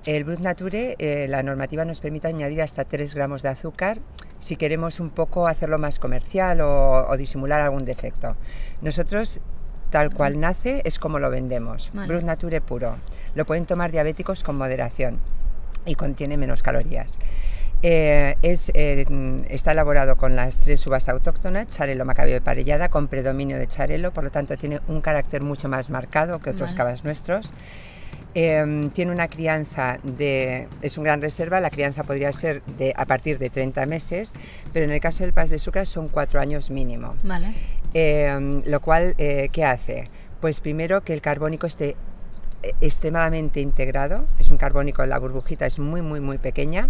[0.06, 3.98] El Brut Nature, eh, la normativa nos permite añadir hasta 3 gramos de azúcar
[4.40, 8.36] si queremos un poco hacerlo más comercial o, o disimular algún defecto.
[8.80, 9.40] Nosotros,
[9.90, 11.90] tal cual nace, es como lo vendemos.
[11.94, 12.08] Vale.
[12.08, 12.96] Brut Nature puro.
[13.36, 15.20] Lo pueden tomar diabéticos con moderación
[15.86, 17.20] y contiene menos calorías.
[17.84, 19.04] Eh, es, eh,
[19.48, 24.12] está elaborado con las tres uvas autóctonas, charelo, macabeo y parellada, con predominio de charelo,
[24.12, 26.76] por lo tanto tiene un carácter mucho más marcado que otros Vale.
[26.76, 27.52] cavas nuestros.
[28.34, 33.04] Eh, tiene una crianza de, es un gran reserva, la crianza podría ser de, a
[33.04, 34.32] partir de 30 meses,
[34.72, 37.14] pero en el caso del Pas de Sucre son 4 años mínimo.
[37.24, 37.48] Vale.
[37.92, 40.08] Eh, lo cual, eh, ¿qué hace?
[40.40, 41.94] Pues primero que el carbónico esté
[42.62, 46.88] eh, extremadamente integrado, es un carbónico, la burbujita es muy, muy, muy pequeña,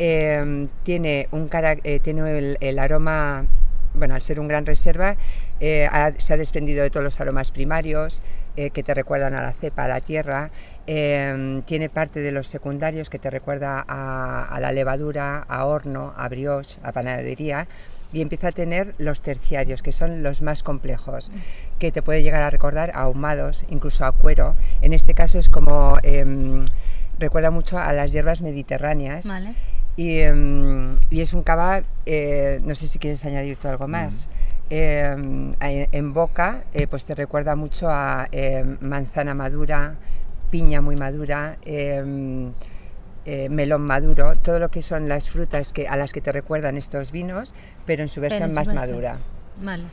[0.00, 3.46] Eh, tiene, un cara- eh, tiene el, el aroma,
[3.94, 5.16] bueno, al ser un gran reserva,
[5.58, 8.22] eh, ha- se ha desprendido de todos los aromas primarios
[8.58, 10.50] eh, que te recuerdan a la cepa, a la tierra,
[10.88, 16.12] eh, tiene parte de los secundarios que te recuerda a, a la levadura, a horno,
[16.16, 17.68] a brioche, a panadería,
[18.12, 21.30] y empieza a tener los terciarios, que son los más complejos,
[21.78, 24.56] que te puede llegar a recordar a ahumados, incluso a cuero.
[24.82, 26.64] En este caso es como, em,
[27.20, 29.24] recuerda mucho a las hierbas mediterráneas.
[29.24, 29.54] Vale.
[29.94, 34.24] Y, em, y es un cava, eh, no sé si quieres añadir tú algo más.
[34.24, 34.37] Em,
[34.70, 39.94] en, en boca, eh, pues te recuerda mucho a em, manzana madura,
[40.50, 42.52] piña muy madura, em,
[43.26, 46.76] eh, melón maduro, todo lo que son las frutas que, a las que te recuerdan
[46.78, 47.54] estos vinos,
[47.86, 48.76] pero en su en versión su más versión.
[48.90, 49.18] madura.
[49.62, 49.84] Vale.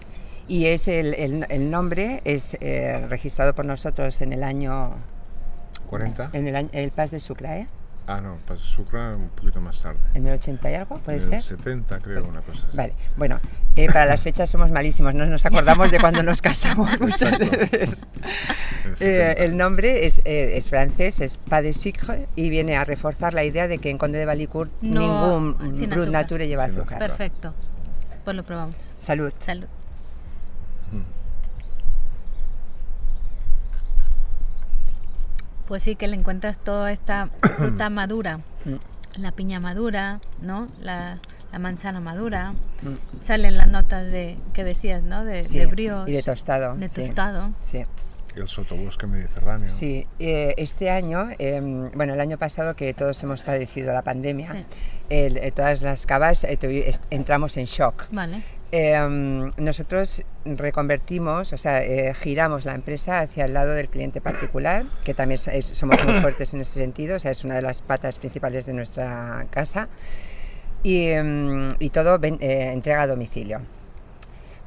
[0.48, 4.92] Y es el, el- el nombre es eh, registrado por nosotros en el año,
[5.90, 6.30] ¿40?
[6.34, 7.68] en el, el Pas de Sucre, ¿eh?
[8.08, 10.00] Ah, no, pues Sucre un poquito más tarde.
[10.14, 11.42] en el 80 y algo, puede En el ser.
[11.42, 12.78] 70 creo, una cosa así.
[12.78, 13.40] Vale, bueno,
[13.76, 17.50] eh, para las fechas somos malísimos, no nos acordamos de cuando nos casamos muchas Exacto.
[17.58, 18.06] veces.
[18.86, 19.32] El Eh, 70.
[19.44, 23.44] el nombre es, eh, es francés, es Pas de Sucre y viene a reforzar la
[23.44, 25.00] idea de que en Conde de Valicourt No,
[25.56, 26.10] ningún sin Brut.
[26.10, 26.98] Nature lleva Sin azúcar.
[27.02, 27.18] azúcar.
[27.18, 27.54] Perfecto.
[28.24, 28.76] Pues lo probamos.
[29.00, 29.34] Salud.
[29.40, 29.68] Salud.
[35.68, 38.38] Pues sí, que le encuentras toda esta fruta madura.
[38.66, 38.76] Mm.
[39.22, 40.68] La piña madura, ¿no?
[40.82, 41.18] La,
[41.52, 42.52] la manzana madura.
[42.84, 43.24] Mm.
[43.24, 45.24] Salen las notas de que decías, ¿no?
[45.26, 46.12] De, Sí, de brioche.
[46.12, 46.76] y de tostado.
[46.76, 47.52] De tostado.
[47.64, 47.84] Sí.
[48.36, 49.70] El sotobosque mediterráneo.
[49.70, 54.52] Sí, eh, este año, em, bueno, el año pasado que todos hemos padecido la pandemia,
[54.54, 54.66] Sí.
[55.10, 56.60] eh, todas las cavas eh,
[57.12, 58.08] entramos en shock.
[58.12, 58.44] Vale.
[58.72, 64.86] Em, nosotros reconvertimos, o sea, eh, giramos la empresa hacia el lado del cliente particular,
[65.04, 68.18] que también somos muy fuertes en ese sentido, o sea, es una de las patas
[68.18, 69.88] principales de nuestra casa,
[70.84, 73.62] y, em, todo eh, entrega a domicilio.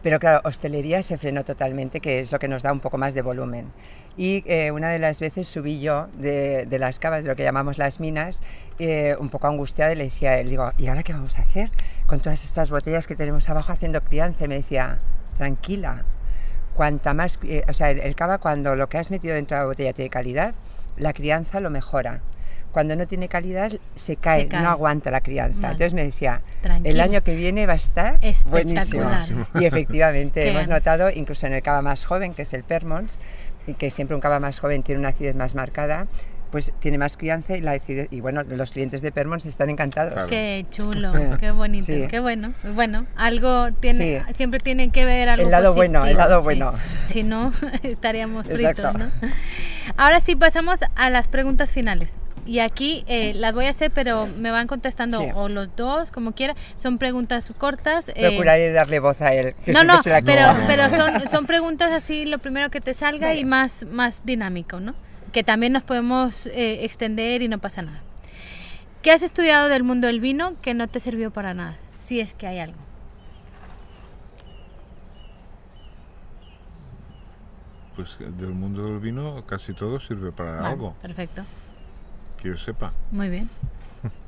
[0.03, 3.15] Pero claro, hostelería se frenó totalmente, que es lo que nos da un poco más
[3.15, 3.73] de volumen.
[4.19, 7.45] Y eh, una de las veces subí yo de, de las cavas, de lo que
[7.45, 8.41] llamamos las minas,
[8.81, 11.43] eh, un poco angustiada y le decía a él, digo, ¿y ahora qué vamos a
[11.43, 11.71] hacer
[12.07, 14.45] con todas estas botellas que tenemos abajo haciendo crianza?
[14.45, 14.99] Y me decía,
[15.37, 16.03] tranquila,
[16.75, 19.63] cuanta más, eh, o sea, el, el cava cuando lo que has metido dentro de
[19.63, 20.53] la botella tiene calidad,
[20.97, 22.21] la crianza lo mejora.
[22.73, 24.63] Cuando no tiene calidad se cae, cae.
[24.63, 25.59] no aguanta la crianza.
[25.61, 25.73] Vale.
[25.73, 27.05] Entonces me decía, el Tranquila.
[27.05, 29.11] año que viene va a estar buenísimo.
[29.59, 33.19] Y efectivamente hemos notado, incluso en el cava más joven, que es el Permons,
[33.69, 36.07] y que siempre un cava más joven tiene una acidez más marcada,
[36.51, 40.15] pues tiene más crianza y la acidez, y bueno, los clientes de Permons están encantados.
[40.15, 40.29] Claro.
[40.29, 42.07] Qué chulo, Bueno, qué bonito, sí.
[42.09, 42.55] qué bueno.
[42.75, 44.35] Bueno, algo tiene, Sí.
[44.35, 46.45] siempre tiene que ver algo El lado bueno, el lado sí.
[46.45, 46.73] bueno.
[47.09, 47.53] Si no,
[47.83, 48.95] estaríamos fritos.
[48.95, 49.11] ¿no?
[49.99, 52.17] Ahora sí pasamos a las preguntas finales.
[52.49, 55.27] Y aquí eh, las voy a hacer, pero me van contestando Sí.
[55.35, 56.57] o los dos, como quiera.
[56.83, 58.09] Son preguntas cortas.
[58.09, 59.55] eh, Procuraré darle voz a él.
[59.67, 62.95] que no, no, se la pero, pero son, son preguntas así, lo primero que te
[62.95, 64.95] salga y más, más dinámico, ¿no?
[65.31, 68.01] Que también nos podemos eh, extender y no pasa nada.
[69.03, 71.77] ¿Qué has estudiado del mundo del vino que no te sirvió para nada?
[72.03, 72.79] Si es que hay algo.
[77.97, 81.43] Pues del mundo del vino casi todo sirve para Vale, algo, Perfecto,
[82.41, 82.93] que yo sepa.
[83.11, 83.49] muy bien.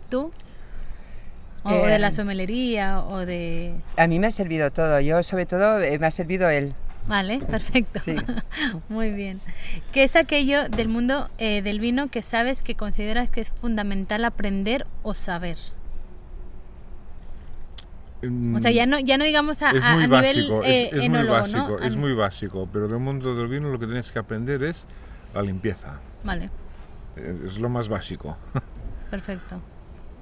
[0.08, 0.30] ¿Tú?
[1.62, 3.74] O Eh, de la somelería o de...
[3.98, 6.72] A mí me ha servido todo, yo sobre todo eh, me ha servido él.
[7.06, 7.98] Vale, perfecto.
[7.98, 8.16] Sí.
[8.88, 9.40] Muy bien.
[9.92, 14.24] ¿Qué es aquello del mundo eh, del vino que sabes que consideras que es fundamental
[14.24, 15.58] aprender o saber?
[18.54, 20.64] O sea, ya no, ya no digamos a, Mm, es a- muy a básico, nivel
[20.64, 23.86] eh, es, es muy básico, es muy básico, pero del mundo del vino lo que
[23.86, 24.84] tienes que aprender es
[25.34, 26.00] la limpieza.
[26.24, 26.50] Vale, Eh,
[27.16, 28.36] Es lo más básico.
[29.10, 29.60] Perfecto.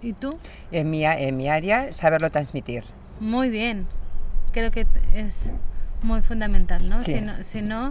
[0.03, 0.39] ¿Y tú?
[0.72, 2.84] En mi, en mi área, saberlo transmitir.
[3.20, 3.86] Muy bien.
[4.53, 5.51] Creo que es
[6.03, 6.99] muy fundamental, ¿no?
[6.99, 7.14] Sí.
[7.16, 7.91] Si no, si no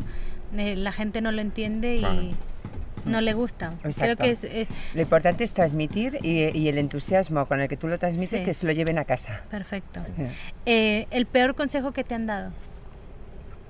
[0.57, 2.21] eh, la gente no lo entiende y Claro.
[3.05, 3.73] no le gusta.
[3.81, 4.23] Creo Exacto.
[4.23, 7.87] que es, eh, Lo importante es transmitir y, y el entusiasmo con el que tú
[7.89, 8.45] lo transmites, Sí.
[8.45, 9.41] que se lo lleven a casa.
[9.51, 9.99] perfecto.
[10.17, 10.31] Eh,
[10.65, 12.51] Eh, el peor consejo que te han dado,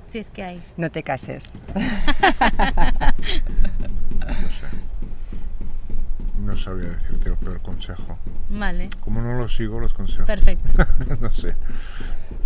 [0.08, 0.62] si es que hay.
[0.78, 1.54] No te cases.
[6.48, 8.18] No sabría decirte el peor consejo.
[8.50, 10.26] Vale, Como no lo sigo, los consejos.
[10.26, 10.72] perfecto.
[11.22, 11.54] no sé.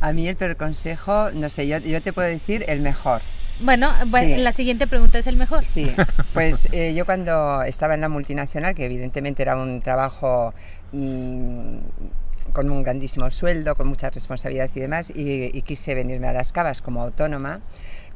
[0.01, 3.21] A mí el peor consejo, no sé, yo, yo te puedo decir el mejor.
[3.59, 4.41] Bueno, bueno, Sí.
[4.41, 5.63] la siguiente pregunta es el mejor.
[5.65, 5.91] Sí,
[6.33, 10.51] pues eh, yo cuando estaba en la multinacional, que evidentemente era un trabajo
[10.93, 11.77] mm,
[12.53, 16.51] con un grandísimo sueldo, con mucha responsabilidad y demás, y, y quise venirme a las
[16.51, 17.59] cavas como autónoma,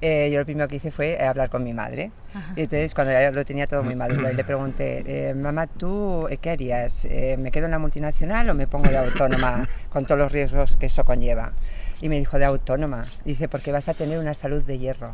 [0.02, 2.12] eh, yo lo primero que hice fue eh, hablar con mi madre.
[2.34, 2.54] Ajá.
[2.56, 6.38] Y entonces cuando ya lo tenía todo muy maduro, le pregunté, eh, mamá, ¿tú eh,
[6.38, 7.06] qué harías?
[7.06, 10.76] Eh, ¿Me quedo en la multinacional o me pongo de autónoma con todos los riesgos
[10.78, 11.54] que eso conlleva?
[12.02, 13.04] Y me dijo, de autónoma.
[13.24, 15.14] Dice, porque vas a tener una salud de hierro.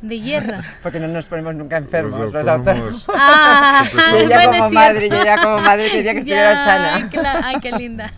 [0.00, 0.58] De hierro.
[0.82, 3.04] Porque no nos ponemos nunca enfermos Los los autónomos.
[3.16, 5.16] Ah, Y ella bueno, como madre, cierto.
[5.16, 6.94] y ella como madre quería que estuviera Ya, sana.
[6.94, 8.12] Ay, cla- ay, qué linda.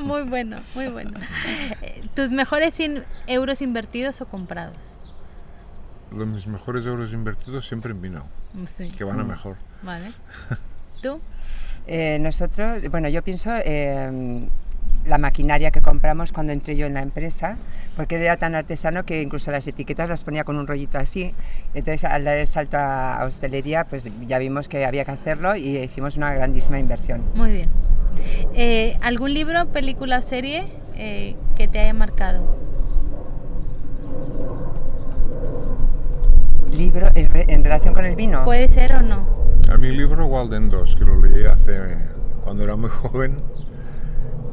[0.00, 1.12] Muy bueno, muy bueno.
[1.82, 4.74] Eh, ¿Tus mejores 100 euros invertidos o comprados?
[6.14, 8.24] Los mis mejores euros invertidos siempre en vino,
[8.76, 9.56] Sí, que van a mejor.
[9.82, 10.12] vale.
[11.02, 11.20] ¿Tú?
[11.86, 14.46] Eh, nosotros, bueno, yo pienso eh,
[15.04, 17.56] la maquinaria que compramos cuando entré yo en la empresa,
[17.96, 21.34] porque él era tan artesano que incluso las etiquetas las ponía con un rollito así.
[21.74, 25.78] Entonces, al dar el salto a hostelería, pues ya vimos que había que hacerlo y
[25.78, 27.22] hicimos una grandísima inversión.
[27.34, 27.68] Muy bien.
[28.54, 32.56] Eh, ¿Algún libro, película o serie eh, que te haya marcado?
[36.82, 38.44] Libro en, re- en relación con el vino.
[38.44, 39.26] ¿Puede ser o no?
[39.72, 41.78] A mi libro Walden 2, que lo leí hace
[42.42, 43.36] cuando era muy joven.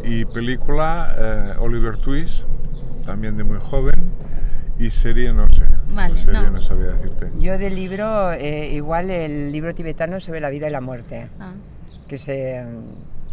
[0.03, 2.45] Y película eh, Oliver Twist,
[3.03, 4.11] también de muy joven.
[4.77, 5.63] Y serie no sé.
[5.89, 6.51] Vale, serie no.
[6.51, 6.61] no.
[6.61, 7.29] sabía decirte.
[7.39, 11.27] Yo del libro, eh, igual el libro tibetano sobre la vida y la muerte.
[11.39, 11.53] Ah,
[12.07, 12.63] que es, eh,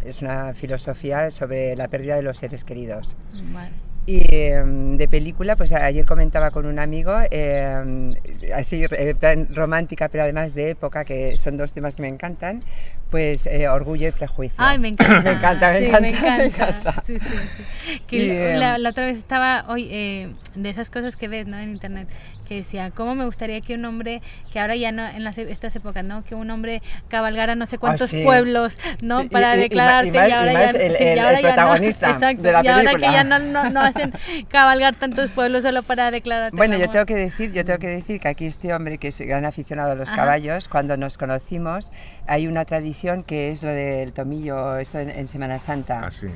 [0.03, 3.15] es una filosofía sobre la pérdida de los seres queridos.
[3.53, 3.71] vale.
[4.07, 8.15] Y eh, de película, pues ayer comentaba con un amigo, eh,
[8.55, 12.63] así eh, plan romántica, pero además de época, que son dos temas que me encantan,
[13.11, 14.55] pues eh, Orgullo y Prejuicio.
[14.59, 15.21] Ay, me encanta.
[15.23, 17.03] Me encanta, me Sí, encanta, me me encanta.
[17.05, 17.99] Sí, sí, sí.
[18.07, 18.27] Que Y,
[18.57, 21.59] la, em, la otra vez estaba hoy eh, de esas cosas que ves ¿no?
[21.59, 22.07] en internet
[22.47, 24.21] que decía cómo me gustaría que un hombre
[24.53, 27.65] que ahora ya no en las, e- estas épocas no que un hombre cabalgara no
[27.65, 28.23] sé cuántos sí.
[28.23, 31.03] pueblos no para y- y ma- y declararte y, más- y ahora ya el- sí,
[31.15, 33.11] ya no- protagonista exacto, de la y ahora que película.
[33.11, 34.13] ya no, no, no hacen
[34.49, 38.19] cabalgar tantos pueblos solo para declararte Bueno, yo tengo que decir, yo tengo que decir
[38.19, 40.17] que aquí este hombre que es gran aficionado a los Ajá.
[40.17, 41.89] caballos, cuando nos conocimos,
[42.27, 46.27] hay una tradición que es lo del tomillo, esto en, en Semana Santa, Así,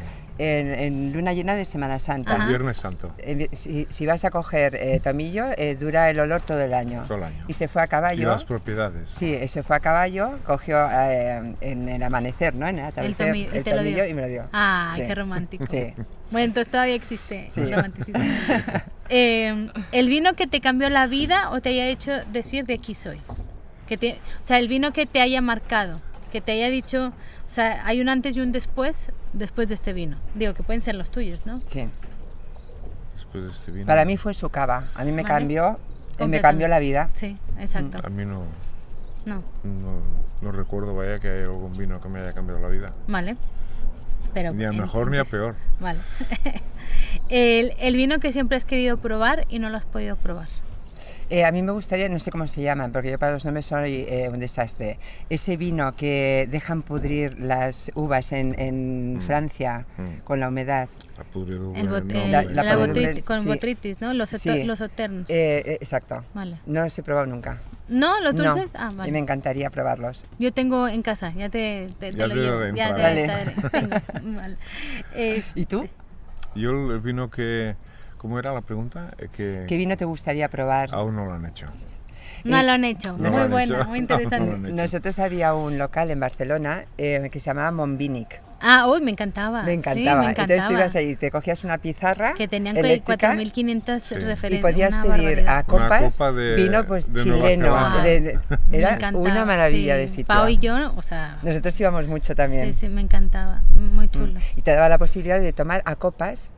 [0.42, 2.36] en, en luna llena de Semana Santa.
[2.36, 6.42] El Viernes Santo, Eh, Si, si vas a coger eh, tomillo, eh, dura el olor
[6.42, 7.04] todo el año.
[7.08, 7.46] todo el año.
[7.48, 8.30] Y se fue a Y caballo.
[8.30, 9.10] las propiedades.
[9.10, 12.68] Sí, se fue a caballo, cogió eh, en el amanecer, ¿no?
[12.68, 13.92] En el atardecer, tomillo, y el te lo dio.
[13.98, 14.44] tomillo y me lo dio.
[14.54, 15.04] Ah, Sí.
[15.08, 15.66] qué romántico.
[15.66, 15.94] Sí.
[16.32, 17.62] Bueno, entonces todavía existe Sí.
[17.62, 18.22] el romanticismo.
[19.14, 22.96] Eh, ¿El vino que te cambió la vida o te haya hecho decir de aquí
[22.96, 23.20] soy?
[23.86, 26.00] Que te, o sea, el vino que te haya marcado,
[26.32, 29.94] que te haya dicho, o sea, hay un antes y un después después de este
[29.94, 30.18] vino.
[30.36, 31.62] Digo, que pueden ser los tuyos, ¿no?
[31.66, 31.88] Sí.
[33.14, 33.86] Después de este vino.
[33.86, 34.86] Para mí fue su cava.
[34.96, 35.34] A mí me Vale.
[35.36, 35.80] cambió,
[36.18, 37.10] eh, me cambió la vida.
[37.14, 38.00] Sí, exacto.
[38.04, 38.44] A mí no,
[39.26, 40.02] No, no,
[40.42, 42.94] no recuerdo, vaya, que haya algún vino que me haya cambiado la vida.
[43.08, 43.38] vale.
[44.34, 45.56] Pero Ni a mejor ni a peor.
[45.82, 46.00] Vale.
[47.30, 50.48] el, el vino que siempre has querido probar y no lo has podido probar.
[51.34, 53.66] Eh, a mí me gustaría, no sé cómo se llaman, porque yo para los nombres
[53.66, 55.00] soy eh, un desastre.
[55.30, 60.24] Ese vino que dejan pudrir las uvas en, en Francia Mm.
[60.26, 60.90] con la humedad.
[61.18, 61.80] La pudredumbre.
[61.80, 63.48] El bot- no, el- La- no, la la no, podredumbre, botrit- con sí.
[63.48, 64.14] botritis, ¿no?
[64.14, 64.64] Los, Sí.
[64.66, 65.30] los eternos.
[65.30, 66.22] Eh, eh, exacto.
[66.34, 66.58] Vale.
[66.66, 67.60] No los he probado nunca.
[67.88, 68.20] ¿No?
[68.20, 68.54] ¿Los No.
[68.54, 68.72] dulces?
[68.74, 69.12] Ah, Y vale.
[69.14, 70.26] me encantaría probarlos.
[70.38, 72.76] Yo tengo en casa, ya te, te, te Ya lo te llevo.
[72.76, 73.22] Ya te- Vale.
[73.22, 73.54] te daré.
[73.72, 74.58] Tengo, vale.
[75.56, 75.88] ¿Y tú?
[76.56, 77.76] Yo el vino que...
[78.22, 79.10] ¿Cómo era la pregunta?
[79.18, 80.90] Eh, Que ¿Qué vino te gustaría probar?
[80.94, 81.66] aún no lo han hecho.
[82.44, 83.16] no lo han hecho.
[83.18, 83.90] No muy bueno, hecho.
[83.90, 84.72] muy interesante.
[84.74, 88.40] Nosotros había un local en Barcelona eh, que se llamaba Monvinic.
[88.64, 89.64] Ah, uy, me encantaba.
[89.64, 90.30] Me Sí, encantaba.
[90.30, 94.16] Entonces tú ibas ahí, te cogías una pizarra Que tenían eléctrica 4.500 Sí.
[94.20, 94.54] referencias.
[94.54, 95.58] y podías una pedir barbaridad.
[95.58, 98.02] a copas copa de- vino pues de chileno.
[98.04, 98.40] De-
[98.72, 100.00] era una maravilla sí.
[100.02, 100.26] de sitio.
[100.28, 102.72] Pau y yo, o sea, Nosotros íbamos mucho también.
[102.72, 103.64] sí, sí, me encantaba.
[103.76, 104.40] Muy chulo.
[104.56, 106.52] Y te daba la posibilidad de tomar a copas.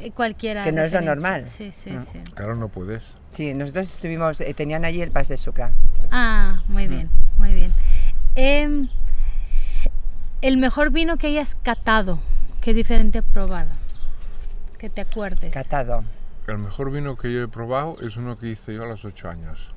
[0.00, 0.64] Eh, Cualquiera.
[0.64, 1.46] Que no es lo normal.
[1.46, 2.06] Sí, sí, Mm.
[2.12, 2.18] sí.
[2.34, 3.16] Claro, no puedes.
[3.30, 5.72] Sí, nosotros estuvimos, eh, tenían allí el pas de Sucra.
[6.10, 7.72] Ah, muy bien, muy bien.
[8.36, 8.88] Em,
[10.40, 12.20] el mejor vino que hayas catado,
[12.60, 13.70] ¿qué diferente has probado?
[14.78, 15.52] Que te acuerdes.
[15.52, 16.04] Catado.
[16.46, 19.28] El mejor vino que yo he probado es uno que hice yo a los 8
[19.28, 19.72] años.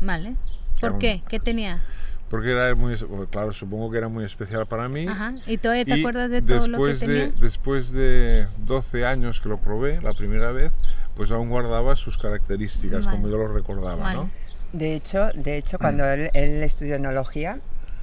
[0.00, 0.34] Vale.
[0.80, 1.22] ¿Por Era qué?
[1.28, 1.82] ¿Qué tenía?
[2.30, 2.94] Porque era muy,
[3.30, 5.06] claro, supongo que era muy especial para mí.
[5.08, 5.32] Ajá.
[5.46, 7.14] ¿Y todavía te Y acuerdas de todo lo que después tenía?
[7.14, 10.72] de, después de 12 años que lo probé la primera vez,
[11.16, 13.16] pues aún guardaba sus características Vale.
[13.16, 14.16] como yo lo recordaba, Vale.
[14.16, 14.30] ¿no?
[14.74, 17.58] De hecho, de hecho cuando él, él estudió enología,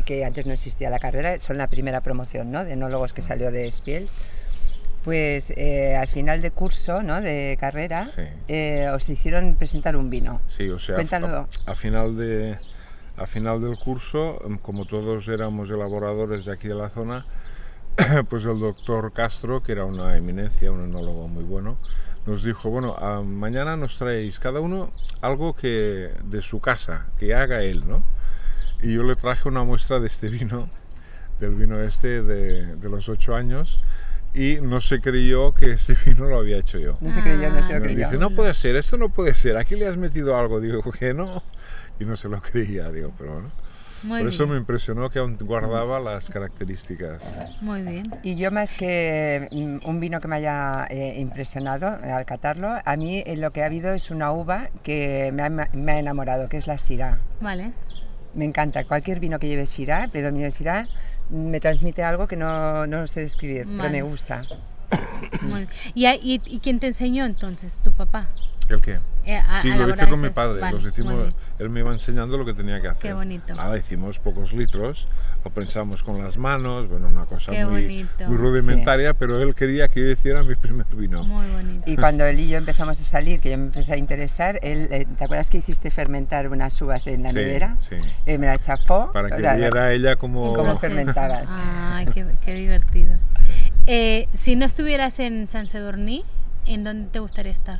[0.05, 2.65] que antes no existía la carrera, son la primera promoción ¿no?
[2.65, 4.07] de enólogos que salió de Spiel,
[5.03, 7.21] pues eh, al final de curso, ¿no?
[7.21, 8.23] de carrera, Sí.
[8.47, 10.41] eh, os hicieron presentar un vino.
[10.47, 11.47] Sí, o sea, Cuéntalo.
[11.67, 12.57] a, a final de,
[13.17, 17.25] a final del curso, em, como todos éramos elaboradores de aquí de la zona,
[18.29, 21.77] pues el doctor Castro, que era una eminencia, un enólogo muy bueno,
[22.25, 24.91] nos dijo, bueno, mañana nos traéis cada uno
[25.21, 28.03] algo que de su casa, que haga él, ¿no?
[28.81, 30.69] Y yo le traje una muestra de este vino,
[31.39, 33.79] del vino este de, de los ocho años,
[34.35, 36.97] y no se creyó que ese vino lo había hecho yo.
[36.99, 37.99] No se creyó, no se lo creyó.
[37.99, 40.59] dice, no puede ser, esto no puede ser, aquí le has metido algo.
[40.59, 41.41] Digo, que no.
[41.99, 43.51] Y no se lo creía, digo, pero bueno.
[44.03, 44.55] Muy Por eso bien.
[44.55, 47.33] me impresionó que aún guardaba las características.
[47.61, 48.11] Muy bien.
[48.21, 52.97] Y yo más que mm, un vino que me haya eh, impresionado al catarlo, a
[52.97, 56.49] mí eh, lo que ha habido es una uva que me ha, me ha enamorado,
[56.49, 57.17] que es la Syrah.
[57.39, 57.71] Vale.
[58.35, 60.87] Me encanta, cualquier vino que lleve Syrah, predominio de Syrah,
[61.29, 64.43] me transmite algo que no, no sé describir, pero me gusta.
[65.41, 66.19] Muy bien.
[66.21, 67.73] ¿Y, y, y quién te enseñó entonces?
[67.83, 68.27] ¿Tu papá?
[68.67, 68.97] ¿El qué?
[69.25, 70.59] Eh, a- Sí, a lo hice con mi padre.
[70.61, 73.01] Vale, los hicimos, él me iba enseñando lo que tenía que hacer.
[73.09, 73.53] Qué bonito.
[73.55, 75.07] Nada, hicimos pocos litros,
[75.43, 78.27] lo pensamos con las manos, bueno, una cosa muy, bonito.
[78.27, 81.23] muy rudimentaria, pero él quería que yo hiciera mi primer vino.
[81.23, 81.89] Muy bonito.
[81.89, 84.87] Y cuando él y yo empezamos a salir, que yo me empecé a interesar, él,
[84.91, 87.75] eh, ¿te acuerdas que hiciste fermentar unas uvas en la Sí, nevera?
[87.79, 87.95] sí.
[88.27, 89.11] Eh, me la chafó.
[89.11, 90.53] Para que la- la- viera ella como...
[90.53, 91.47] cómo Entonces- fermentabas.
[91.51, 93.13] Ay, qué, qué divertido.
[93.87, 96.23] Eh, si no estuvieras en San Sedorní,
[96.67, 97.79] ¿en dónde te gustaría estar?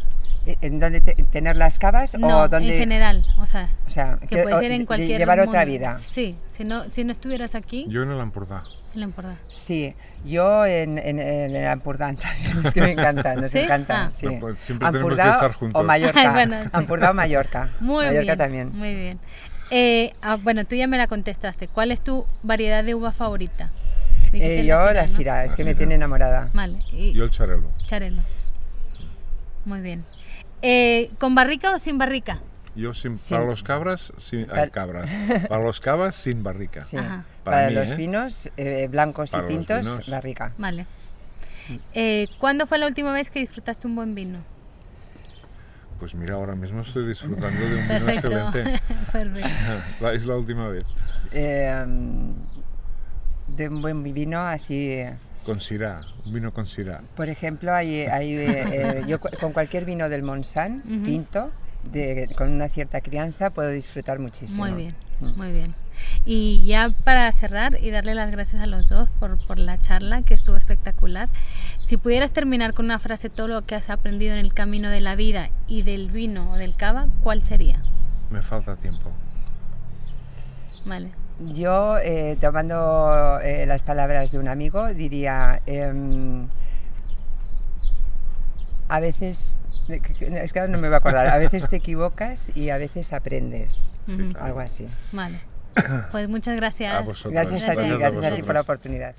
[0.62, 2.74] ¿En dónde te- tener las cavas No, o dónde?
[2.74, 6.00] en general, o sea, O sea, que puede ser en cualquier llevar otra vida.
[6.00, 9.36] Sí, si no, si no estuvieras aquí, Yo en el no importa.
[9.50, 9.93] Sí,
[10.24, 13.60] yo en, en, en el Ampurdán también, es que me encanta, nos ¿Sí?
[13.60, 14.06] encanta.
[14.06, 14.12] Ah.
[14.12, 14.26] sí.
[14.26, 15.82] No, pues siempre tenemos que estar juntos.
[15.82, 16.32] O Mallorca.
[16.34, 16.70] Bueno, sí.
[16.72, 17.70] Ampurdá o Mallorca.
[17.80, 18.38] Muy Mallorca bien.
[18.38, 18.78] también.
[18.78, 19.20] Muy bien.
[19.72, 21.68] Eh, ah, bueno, tú ya me la contestaste.
[21.68, 23.72] ¿Cuál es tu variedad de uva favorita?
[24.32, 25.08] Eh, yo la ¿no?
[25.08, 26.50] Syrah, es La que me tiene enamorada.
[26.54, 26.80] Vale.
[26.91, 27.70] Y Yo el Charelo.
[27.86, 28.22] Charelo.
[29.66, 30.05] Muy bien.
[30.61, 32.39] Eh, ¿Con barrica o sin barrica?
[32.76, 35.09] Yo sin, Sin- para los cabras, sin, Para- ay, cabras.
[35.47, 36.82] Para los cavas, sin barrica.
[36.82, 36.97] Sí.
[36.97, 37.95] Para, Para mí, los ¿eh?
[37.95, 40.09] vinos eh, blancos Para y los tintos, vinos.
[40.09, 40.51] barrica.
[40.57, 40.86] Vale.
[41.93, 44.39] Eh, ¿Cuándo fue la última vez que disfrutaste un buen vino?
[45.99, 48.28] Pues mira, ahora mismo estoy disfrutando de un vino Perfecto.
[48.28, 48.82] excelente.
[49.11, 49.49] Perfecto.
[50.01, 50.84] La- es la última vez.
[51.32, 51.86] Eh,
[53.47, 55.01] de un buen vino así...
[55.46, 57.02] Con Syrah, un vino con Syrah.
[57.16, 61.04] Por ejemplo, hay, hay, eh, eh, yo cu- con cualquier vino del Monsan, Ujú.
[61.04, 61.52] tinto,
[61.84, 64.66] de- con una cierta crianza, puedo disfrutar muchísimo.
[64.66, 65.38] Muy bien, Mm.
[65.38, 65.76] muy bien.
[66.26, 70.24] Y ya para cerrar y darle las gracias a los dos por, por la charla,
[70.24, 71.30] que estuvo espectacular,
[71.86, 75.02] si pudieras terminar con una frase todo lo que has aprendido en el camino de
[75.02, 77.80] la vida y del vino o del cava, ¿cuál sería?
[78.32, 79.12] Me falta tiempo.
[80.86, 81.12] Vale.
[81.40, 86.48] Yo, eh, tomando eh, las palabras de un amigo, diría, em,
[88.88, 89.58] a veces,
[89.90, 93.12] es que ahora no me voy a acordar, a veces te equivocas y a veces
[93.14, 94.30] aprendes, Sí, Ujú.
[94.32, 94.46] claro.
[94.46, 94.88] algo así.
[95.12, 95.40] Vale.
[96.12, 96.94] Pues muchas gracias.
[96.94, 97.34] A vosotros.
[97.34, 99.16] Gracias a ti, Gracias a gracias a ti por la oportunidad.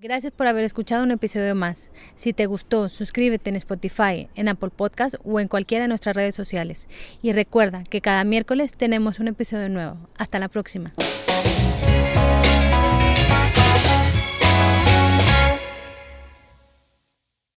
[0.00, 1.90] Gracias por haber escuchado un episodio más.
[2.14, 6.36] Si te gustó, suscríbete en Spotify, en Apple Podcast o en cualquiera de nuestras redes
[6.36, 6.86] sociales.
[7.20, 9.96] Y recuerda que cada miércoles tenemos un episodio nuevo.
[10.16, 10.94] Hasta la próxima.